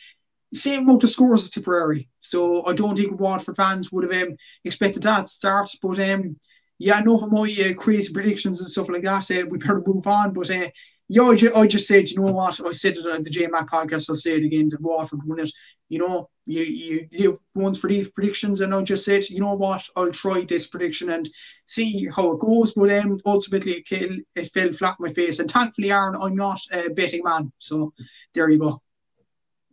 [0.52, 2.08] Same amount of scores as Tipperary.
[2.20, 5.70] So I don't think Waterford fans would have um, expected that start.
[5.82, 6.36] But um,
[6.78, 9.30] yeah, enough of my uh, crazy predictions and stuff like that.
[9.30, 10.32] Uh, we better move on.
[10.32, 10.68] But uh,
[11.08, 12.60] yeah, I, ju- I just said, you know what?
[12.64, 14.08] I said it on the JMac podcast.
[14.08, 14.68] I'll say it again.
[14.68, 15.50] That Waterford win it.
[15.88, 19.54] You know, you you live once for these predictions, and I just said, you know
[19.54, 19.86] what?
[19.96, 21.28] I'll try this prediction and
[21.66, 22.72] see how it goes.
[22.72, 25.38] But um, ultimately, it, fell, it fell flat on my face.
[25.38, 27.52] And thankfully, Aaron, I'm not a betting man.
[27.58, 27.92] So
[28.34, 28.80] there you go.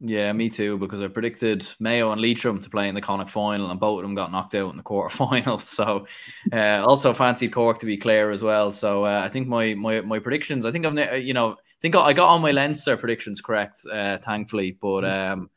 [0.03, 3.69] Yeah, me too, because I predicted Mayo and Leitrim to play in the Connacht final,
[3.69, 5.61] and both of them got knocked out in the quarterfinals.
[5.61, 6.07] So,
[6.51, 8.71] uh, also fancied Cork to be clear as well.
[8.71, 11.95] So, uh, I think my, my my predictions, I think I've you know, I think
[11.95, 14.71] I got all my Leinster predictions correct, uh, thankfully.
[14.71, 15.33] But mm.
[15.33, 15.49] um,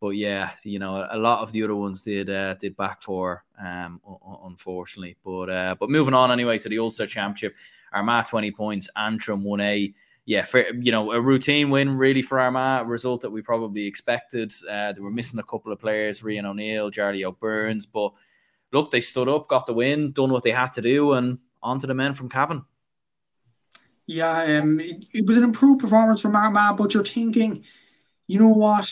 [0.00, 3.44] but yeah, you know, a lot of the other ones did uh, did back for
[3.62, 4.00] um,
[4.44, 5.16] unfortunately.
[5.24, 7.54] But uh, but moving on anyway to the Ulster Championship,
[7.92, 9.94] Armagh twenty points, Antrim one A
[10.30, 14.52] yeah, for you know, a routine win really for Armagh, result that we probably expected.
[14.70, 18.12] Uh, they were missing a couple of players, Rian O'Neill, Jarly Óg Burns, but
[18.72, 21.80] look, they stood up, got the win, done what they had to do, and on
[21.80, 22.64] to the men from Cavan.
[24.06, 27.64] Yeah, um, it, it was an improved performance from Armagh, but you're thinking,
[28.26, 28.88] you know what?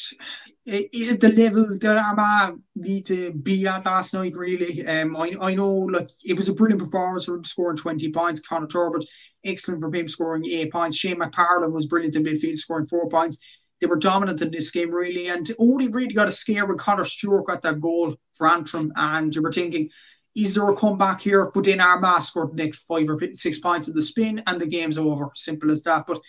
[0.68, 4.36] Is it the level that Armagh need to be at last night?
[4.36, 8.40] Really, um, I, I know like it was a brilliant performance from scoring twenty points.
[8.40, 9.08] Conor Turbitt
[9.44, 10.98] excellent for him scoring eight points.
[10.98, 13.38] Shane McParland was brilliant in midfield, scoring four points.
[13.80, 17.06] They were dominant in this game, really, and only really got a scare when Conor
[17.06, 18.92] Stewart got that goal for Antrim.
[18.96, 19.88] And you were thinking,
[20.36, 21.50] is there a comeback here?
[21.54, 24.66] But then Armagh scored the next five or six points in the spin, and the
[24.66, 25.30] game's over.
[25.34, 26.06] Simple as that.
[26.06, 26.20] But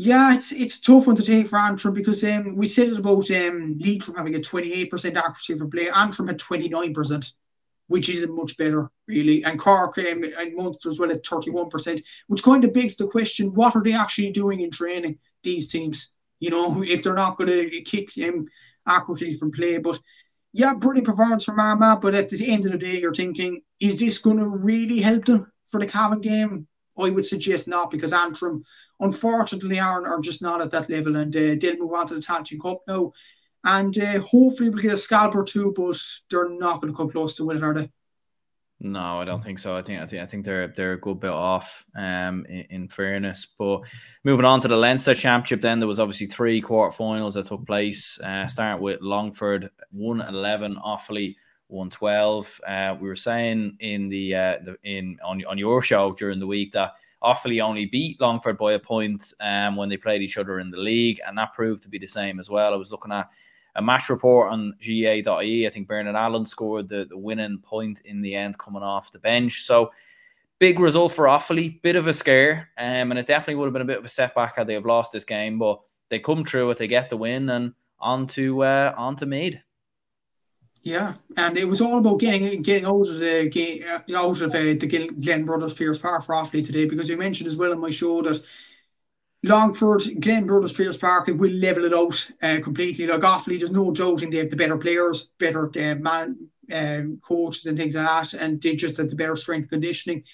[0.00, 3.28] yeah, it's it's tough one to take for Antrim because um, we said it about
[3.32, 5.90] um, Leitrim having a 28% accuracy for play.
[5.90, 7.32] Antrim had 29%
[7.88, 9.42] which isn't much better, really.
[9.44, 13.54] And Cork um, and Munster as well at 31%, which kind of begs the question
[13.54, 16.10] what are they actually doing in training, these teams?
[16.38, 18.46] You know, if they're not going to kick um,
[18.86, 19.78] from play.
[19.78, 19.98] But
[20.52, 22.00] yeah, brilliant performance from Armagh.
[22.00, 25.24] But at the end of the day, you're thinking, is this going to really help
[25.24, 26.68] them for the Cavan game?
[26.98, 28.64] I would suggest not because Antrim,
[29.00, 32.20] unfortunately, Aaron, are just not at that level and uh, they'll move on to the
[32.20, 33.12] Tailteann Cup now
[33.64, 35.96] and uh, hopefully we'll get a scalp or two, but
[36.30, 37.90] they're not going to come close to winning, are they?
[38.80, 39.76] No, I don't think so.
[39.76, 41.84] I think I think I think they're they're a good bit off.
[41.96, 43.80] Um, in, in, fairness, but
[44.22, 48.20] moving on to the Leinster Championship, then there was obviously three quarterfinals that took place.
[48.20, 51.34] Uh, starting with Longford one eleven, Offaly
[51.68, 52.60] one twelve.
[52.66, 56.46] Uh, we were saying in the uh the, in on on your show during the
[56.46, 56.92] week that
[57.22, 60.78] Offaly only beat Longford by a point um when they played each other in the
[60.78, 62.72] league, and that proved to be the same as well.
[62.72, 63.28] I was looking at
[63.76, 65.66] a match report on GAA.ie.
[65.66, 69.20] I think Bernard Allen scored the, the winning point in the end coming off the
[69.20, 69.64] bench.
[69.64, 69.92] So
[70.58, 72.70] big result for Offaly, bit of a scare.
[72.76, 74.84] Um, and it definitely would have been a bit of a setback had they have
[74.84, 78.64] lost this game, but they come through it, they get the win and on to
[78.64, 79.58] uh, on to Meath.
[80.88, 84.58] Yeah, and it was all about getting getting out of the game, out of uh,
[84.58, 88.22] the Glennon Brothers Pearse Park Offaly today because you mentioned as well in my show
[88.22, 88.42] that
[89.42, 93.06] Longford, Glennon Brothers, Pearse Park, it will level it out uh, completely.
[93.06, 97.66] Like Offaly, there's no doubting they have the better players, better uh, man, um, coaches
[97.66, 100.24] and things like that, and they just have the better strength conditioning.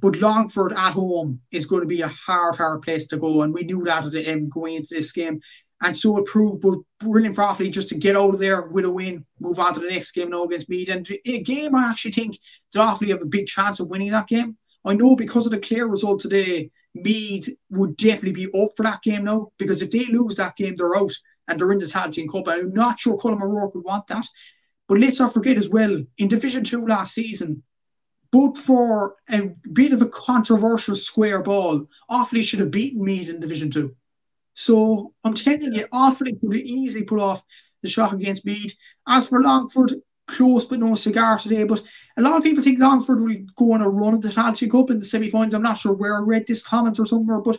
[0.00, 3.54] But Longford at home is going to be a hard, hard place to go, and
[3.54, 5.40] we knew that at the, um, going into this game.
[5.82, 8.84] And so it proved but brilliant for Offaly just to get out of there with
[8.84, 10.90] a win, move on to the next game now against Meath.
[10.90, 12.38] And a game, I actually think
[12.72, 14.56] that Offaly have a big chance of winning that game.
[14.84, 19.02] I know because of the clear result today, Meath would definitely be up for that
[19.02, 21.12] game now because if they lose that game, they're out
[21.48, 22.48] and they're in the Tailteann Cup.
[22.48, 24.26] I'm not sure Colm O'Rourke would want that.
[24.88, 27.62] But let's not forget as well, in Division 2 last season,
[28.32, 33.40] but for a bit of a controversial square ball, Offaly should have beaten Meath in
[33.40, 33.94] Division 2.
[34.60, 37.42] So I'm telling you, Offaly could easily put off
[37.82, 38.76] the shock against Meath.
[39.08, 39.94] As for Longford,
[40.26, 41.64] close but no cigar today.
[41.64, 41.82] But
[42.18, 44.90] a lot of people think Longford will go on a run at the Tailteann Cup
[44.90, 45.54] in the semi-finals.
[45.54, 47.58] I'm not sure where I read this comment or somewhere, but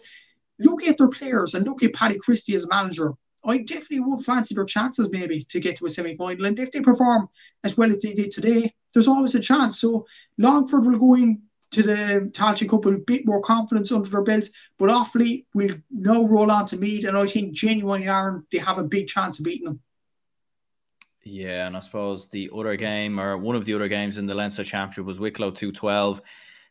[0.60, 3.14] look at their players and look at Paddy Christie as manager.
[3.44, 6.46] I definitely would fancy their chances maybe to get to a semi-final.
[6.46, 7.30] And if they perform
[7.64, 9.82] as well as they did today, there's always a chance.
[9.82, 10.06] So
[10.38, 11.42] Longford will go in
[11.72, 15.76] to the Tailteann Cup with a bit more confidence under their belts, but Offaly will
[15.90, 19.40] now roll on to Meath, and I think genuinely, Aaron, they have a big chance
[19.40, 19.80] of beating them.
[21.24, 24.34] Yeah, and I suppose the other game or one of the other games in the
[24.34, 26.22] Leinster Championship was Wicklow 212.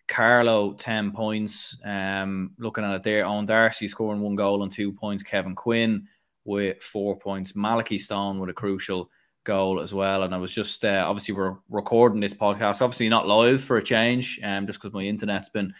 [0.08, 1.76] Carlow 10 points.
[1.84, 5.22] Um, looking at it there, Owen D'Arcy scoring one goal and two points.
[5.22, 6.08] Kevin Quinn
[6.44, 7.54] with four points.
[7.54, 9.08] Malachy Stone with a crucial
[9.44, 10.22] goal as well.
[10.22, 13.82] And I was just uh, obviously we're recording this podcast, obviously not live for a
[13.82, 15.74] change, um, just because my internet's been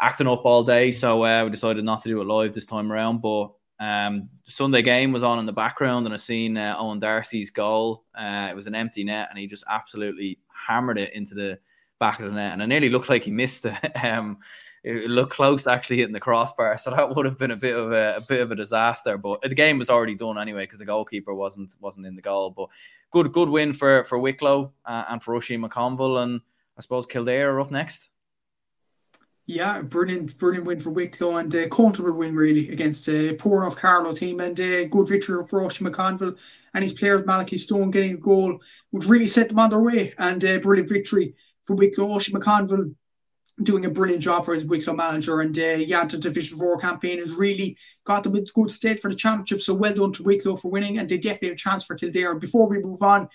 [0.00, 0.90] acting up all day.
[0.90, 3.20] So uh, we decided not to do it live this time around.
[3.22, 7.50] But um, Sunday game was on in the background, and I seen uh, Owen D'Arcy's
[7.50, 8.04] goal.
[8.18, 11.58] Uh, it was an empty net, and he just absolutely hammered it into the
[12.00, 13.74] back of the net, and it nearly looked like he missed it.
[14.04, 14.38] um,
[14.84, 17.92] it looked close actually hitting the crossbar, so that would have been a bit of
[17.92, 19.18] a, a bit of a disaster.
[19.18, 22.50] But the game was already done anyway because the goalkeeper wasn't wasn't in the goal.
[22.50, 22.68] But
[23.10, 26.40] good good win for for Wicklow uh, and for Oisin McConville, and
[26.76, 28.08] I suppose Kildare are up next.
[29.46, 33.34] Yeah, brilliant, brilliant win for Wicklow and a uh, comfortable win really against a uh,
[33.38, 36.36] poor enough Carlow team and a uh, good victory for Oisin McConville
[36.74, 38.60] and his players Malachi Stone getting a goal
[38.90, 42.14] which really set them on their way and a brilliant victory for Wicklow.
[42.14, 42.94] Oisin McConville
[43.62, 47.18] doing a brilliant job for his Wicklow manager and uh, yeah, the Division 4 campaign
[47.18, 50.56] has really got them in good state for the championship so well done to Wicklow
[50.56, 52.36] for winning and they definitely have a chance for Kildare.
[52.36, 53.28] Before we move on,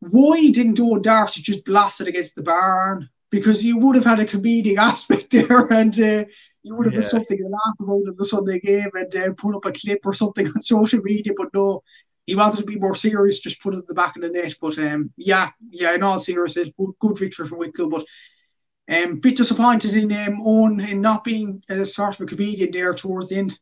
[0.00, 3.08] why didn't Owen D'Arcy just blast it against the barn?
[3.30, 6.24] because you would have had a comedic aspect there and uh,
[6.62, 7.00] you would have yeah.
[7.00, 10.00] been something to laugh about in the Sunday game and uh, put up a clip
[10.04, 11.32] or something on social media.
[11.36, 11.82] But no,
[12.26, 14.54] he wanted to be more serious, just put it in the back of the net.
[14.60, 17.88] But um, yeah, yeah, in all seriousness, good, good victory for Wicklow.
[17.88, 18.06] But
[18.88, 22.94] um, bit disappointed in um, Owen in not being a sort of a comedian there
[22.94, 23.58] towards the end.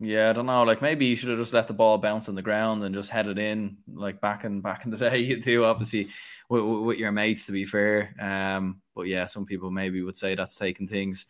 [0.00, 0.64] Yeah, I don't know.
[0.64, 3.10] Like maybe you should have just let the ball bounce on the ground and just
[3.10, 5.18] head it in, like back in back in the day.
[5.22, 6.08] You do obviously
[6.48, 8.14] with, with your mates, to be fair.
[8.20, 11.26] Um, but yeah, some people maybe would say that's taking things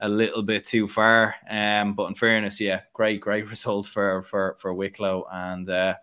[0.00, 1.34] a little bit too far.
[1.48, 5.94] Um, but in fairness, yeah, great, great result for for for Wicklow, and uh,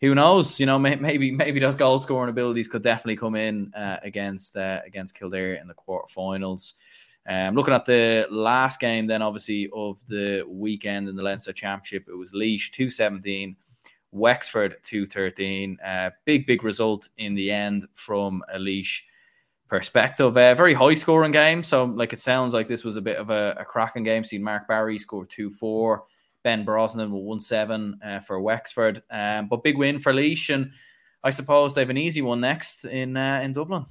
[0.00, 0.60] who knows?
[0.60, 4.80] You know, maybe maybe those goal scoring abilities could definitely come in uh, against uh,
[4.86, 6.74] against Kildare in the quarterfinals.
[7.28, 12.08] Um, looking at the last game, then obviously of the weekend in the Leinster Championship,
[12.08, 13.56] it was Laois two seventeen
[14.16, 15.78] Wexford 213.
[15.84, 19.02] Uh, big, big result in the end from a Laois
[19.68, 20.36] perspective.
[20.36, 21.62] Uh, very high scoring game.
[21.62, 24.24] So, like, it sounds like this was a bit of a, a cracking game.
[24.24, 26.04] Seen Mark Barry score 2 4.
[26.46, 29.02] Ben Brosnan with 1 7 uh, for Wexford.
[29.10, 30.48] Um, but big win for Laois.
[30.50, 30.70] And
[31.24, 33.84] I suppose they have an easy one next in uh, in Dublin.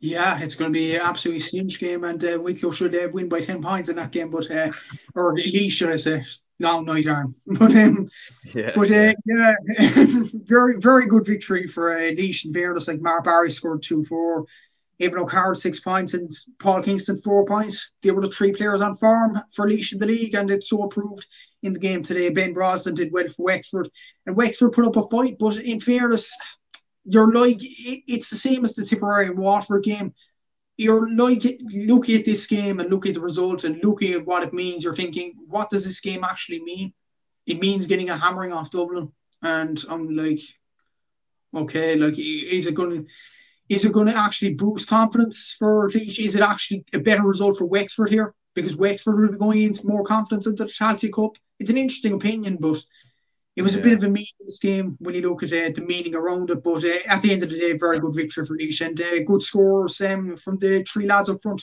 [0.00, 3.28] Yeah, it's going to be an absolutely cinch game, and uh, Wicklow should uh, win
[3.28, 4.72] by 10 points in that game, but uh,
[5.14, 6.24] or Laois, should I say
[6.58, 7.36] long night arm.
[7.46, 8.08] But um,
[8.52, 9.52] yeah, but uh, yeah,
[10.44, 12.88] very very good victory for uh, Laois and fairness.
[12.88, 14.44] Like Mark Barry scored two four,
[15.02, 17.90] Evan O'Carroll six points, and Paul Kingston four points.
[18.02, 20.82] They were the three players on form for Laois in the league, and it's so
[20.82, 21.26] approved
[21.62, 22.30] in the game today.
[22.30, 23.90] Ben Brosnan did well for Wexford,
[24.26, 25.36] and Wexford put up a fight.
[25.38, 26.34] But in fairness,
[27.04, 30.14] you're like it's the same as the Tipperary and Waterford game
[30.76, 34.42] you're like looking at this game and looking at the result and looking at what
[34.42, 34.84] it means.
[34.84, 36.92] You're thinking, what does this game actually mean?
[37.46, 40.40] It means getting a hammering off Dublin, and I'm like,
[41.54, 43.06] okay, like is it going to
[43.72, 46.18] is it going to actually boost confidence for Laois?
[46.18, 49.86] Is it actually a better result for Wexford here because Wexford will be going into
[49.86, 51.36] more confidence into the Tailteann Cup?
[51.58, 52.78] It's an interesting opinion, but
[53.56, 53.80] it was yeah.
[53.80, 56.62] a bit of a meaningless game when you look at uh, the meaning around it.
[56.62, 59.22] But uh, at the end of the day, very good victory for Laois and uh,
[59.24, 61.62] good scores um, from the three lads up front.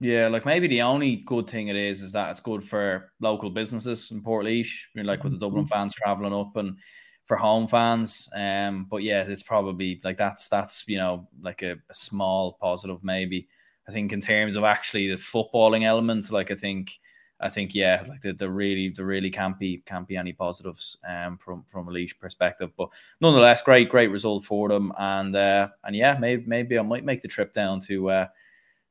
[0.00, 3.50] Yeah, like maybe the only good thing it is is that it's good for local
[3.50, 4.88] businesses in.
[4.94, 5.74] You know, like with the Dublin mm-hmm.
[5.74, 6.76] fans traveling up and
[7.24, 8.28] for home fans.
[8.34, 13.02] Um, but yeah, it's probably like that's that's you know like a, a small positive
[13.04, 13.48] maybe.
[13.88, 16.92] I think in terms of actually the footballing element, like I think
[17.40, 20.96] I think yeah, like the, the really the really can't be can't be any positives
[21.08, 22.70] um from from a Laois perspective.
[22.76, 22.88] But
[23.20, 27.22] nonetheless, great great result for them, and uh, and yeah, maybe maybe I might make
[27.22, 28.26] the trip down to uh,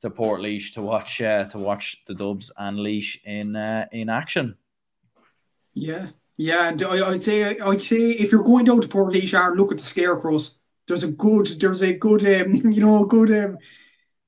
[0.01, 4.57] to Portlaoise to watch uh, to watch the Dubs and Laois in uh, in action.
[5.73, 6.07] Yeah,
[6.37, 9.71] yeah, and I, would say I'd say if you're going down to Port Portlaoise, look
[9.71, 10.55] at the scarecrows.
[10.87, 13.57] There's a good there's a good um, you know good um,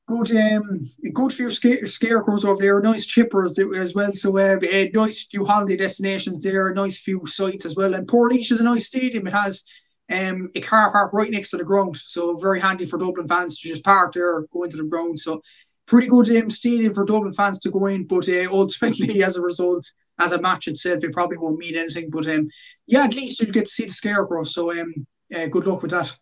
[0.07, 0.81] good um
[1.13, 4.13] good few scare, scarecrows over there, nice chippers as well.
[4.13, 7.93] So uh, a nice few holiday destinations there, nice few sites as well.
[7.93, 9.27] And Port Portlaoise is a nice stadium.
[9.27, 9.63] It has
[10.11, 13.59] um a car park right next to the ground, so very handy for Dublin fans
[13.59, 15.19] to just park there, go into the ground.
[15.19, 15.41] So
[15.85, 19.41] pretty good um, stadium for Dublin fans to go in, but uh, ultimately as a
[19.41, 19.89] result.
[20.19, 22.09] As a match itself, it probably won't mean anything.
[22.09, 22.49] But um,
[22.85, 24.43] yeah, at least you'll get to see the scarecrow.
[24.43, 24.93] So um,
[25.35, 26.15] uh, good luck with that.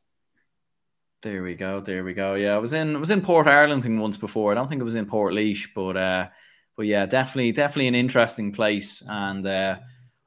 [1.21, 1.81] There we go.
[1.81, 2.33] There we go.
[2.33, 4.51] Yeah, I was in I was in Portarlington once before.
[4.51, 6.27] I don't think it was in Portlaoise, but uh,
[6.75, 9.77] but yeah, definitely definitely an interesting place, and uh,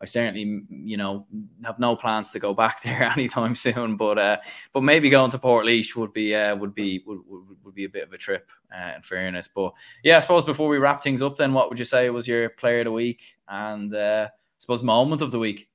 [0.05, 1.27] I certainly you know
[1.65, 3.97] have no plans to go back there anytime soon.
[3.97, 4.37] But uh,
[4.73, 7.89] but maybe going to Portlaoise would be uh, would be would, would, would be a
[7.89, 8.51] bit of a trip.
[8.75, 11.79] Uh, in fairness, but yeah, I suppose before we wrap things up, then what would
[11.79, 15.39] you say was your player of the week and uh, I suppose moment of the
[15.39, 15.69] week?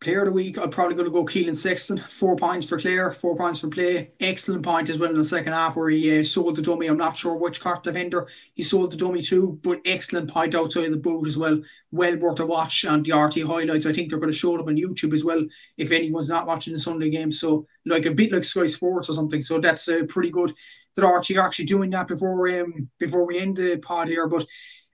[0.00, 1.98] Player of the week, I'm probably going to go Keelan Sexton.
[2.10, 4.10] Four points for Clare, four points for play.
[4.20, 6.88] Excellent point as well in the second half where he uh, sold the dummy.
[6.88, 10.84] I'm not sure which Cork defender he sold the dummy to, but excellent point outside
[10.84, 11.58] of the boot as well.
[11.90, 12.84] Well worth a watch.
[12.84, 15.42] And the RTÉ highlights, I think they're going to show them on YouTube as well
[15.78, 17.32] if anyone's not watching the Sunday game.
[17.32, 19.42] So, like a bit like Sky Sports or something.
[19.42, 20.52] So, that's uh, pretty good
[20.96, 24.28] that RTÉ are actually doing that before um, before we end the pod here.
[24.28, 24.46] But,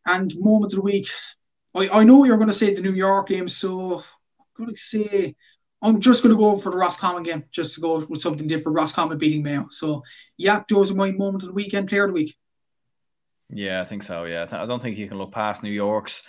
[0.07, 1.09] and moment of the week,
[1.75, 4.03] I, I know you're going to say the New York game, so
[4.61, 5.35] going to say
[5.83, 8.77] I'm just going to go for the Roscommon game, just to go with something different.
[8.77, 9.69] Roscommon beating Mayo.
[9.71, 10.03] So,
[10.37, 12.37] yeah, those are my moment of the weekend, player of the week.
[13.49, 14.25] Yeah, I think so.
[14.25, 16.23] Yeah, I don't think you can look past New York's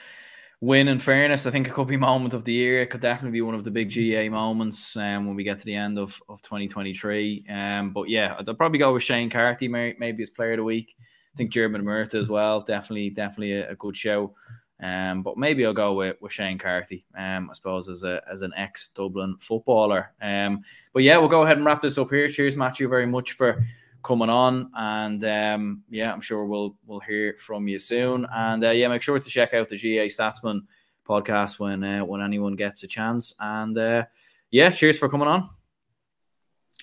[0.62, 0.88] win.
[0.88, 2.82] In fairness, I think it could be moment of the year.
[2.82, 5.66] It could definitely be one of the big GAA moments um, when we get to
[5.66, 7.46] the end of, of 2023.
[7.50, 10.96] Um, but yeah, I'd probably go with Shane Carthy, maybe as player of the week.
[11.34, 12.62] I think Dermot Murtagh as well.
[12.62, 14.34] Definitely, definitely a, a good show.
[14.82, 18.42] Um, but maybe I'll go with, with Shane Carthy, um, I suppose, as a as
[18.42, 20.12] an ex Dublin footballer.
[20.22, 20.64] Um,
[20.94, 22.28] but yeah, we'll go ahead and wrap this up here.
[22.28, 23.64] Cheers, Matthew, very much for
[24.04, 28.26] coming on, and um, yeah, I'm sure we'll we'll hear from you soon.
[28.34, 30.62] And uh, yeah, make sure to check out the GAA Statsman
[31.08, 33.36] podcast when uh, when anyone gets a chance.
[33.40, 34.06] And uh,
[34.50, 35.50] yeah, cheers for coming on.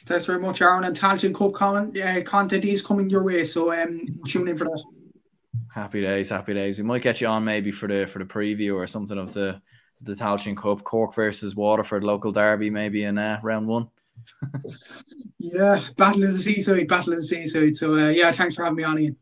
[0.06, 0.84] Thanks very much, Aaron.
[0.84, 4.64] And Tailteann Cup comment, uh, content is coming your way, so um, tune in for
[4.64, 4.84] that.
[5.78, 6.76] Happy days, happy days.
[6.78, 9.62] We might get you on maybe for the for the preview or something of the
[10.00, 13.88] the Tailteann Cup, Cork versus Waterford local derby, maybe in uh, round one.
[15.38, 17.76] yeah, battle of the seaside, battle of the seaside.
[17.76, 19.16] So uh, yeah, thanks for having me on, Ian.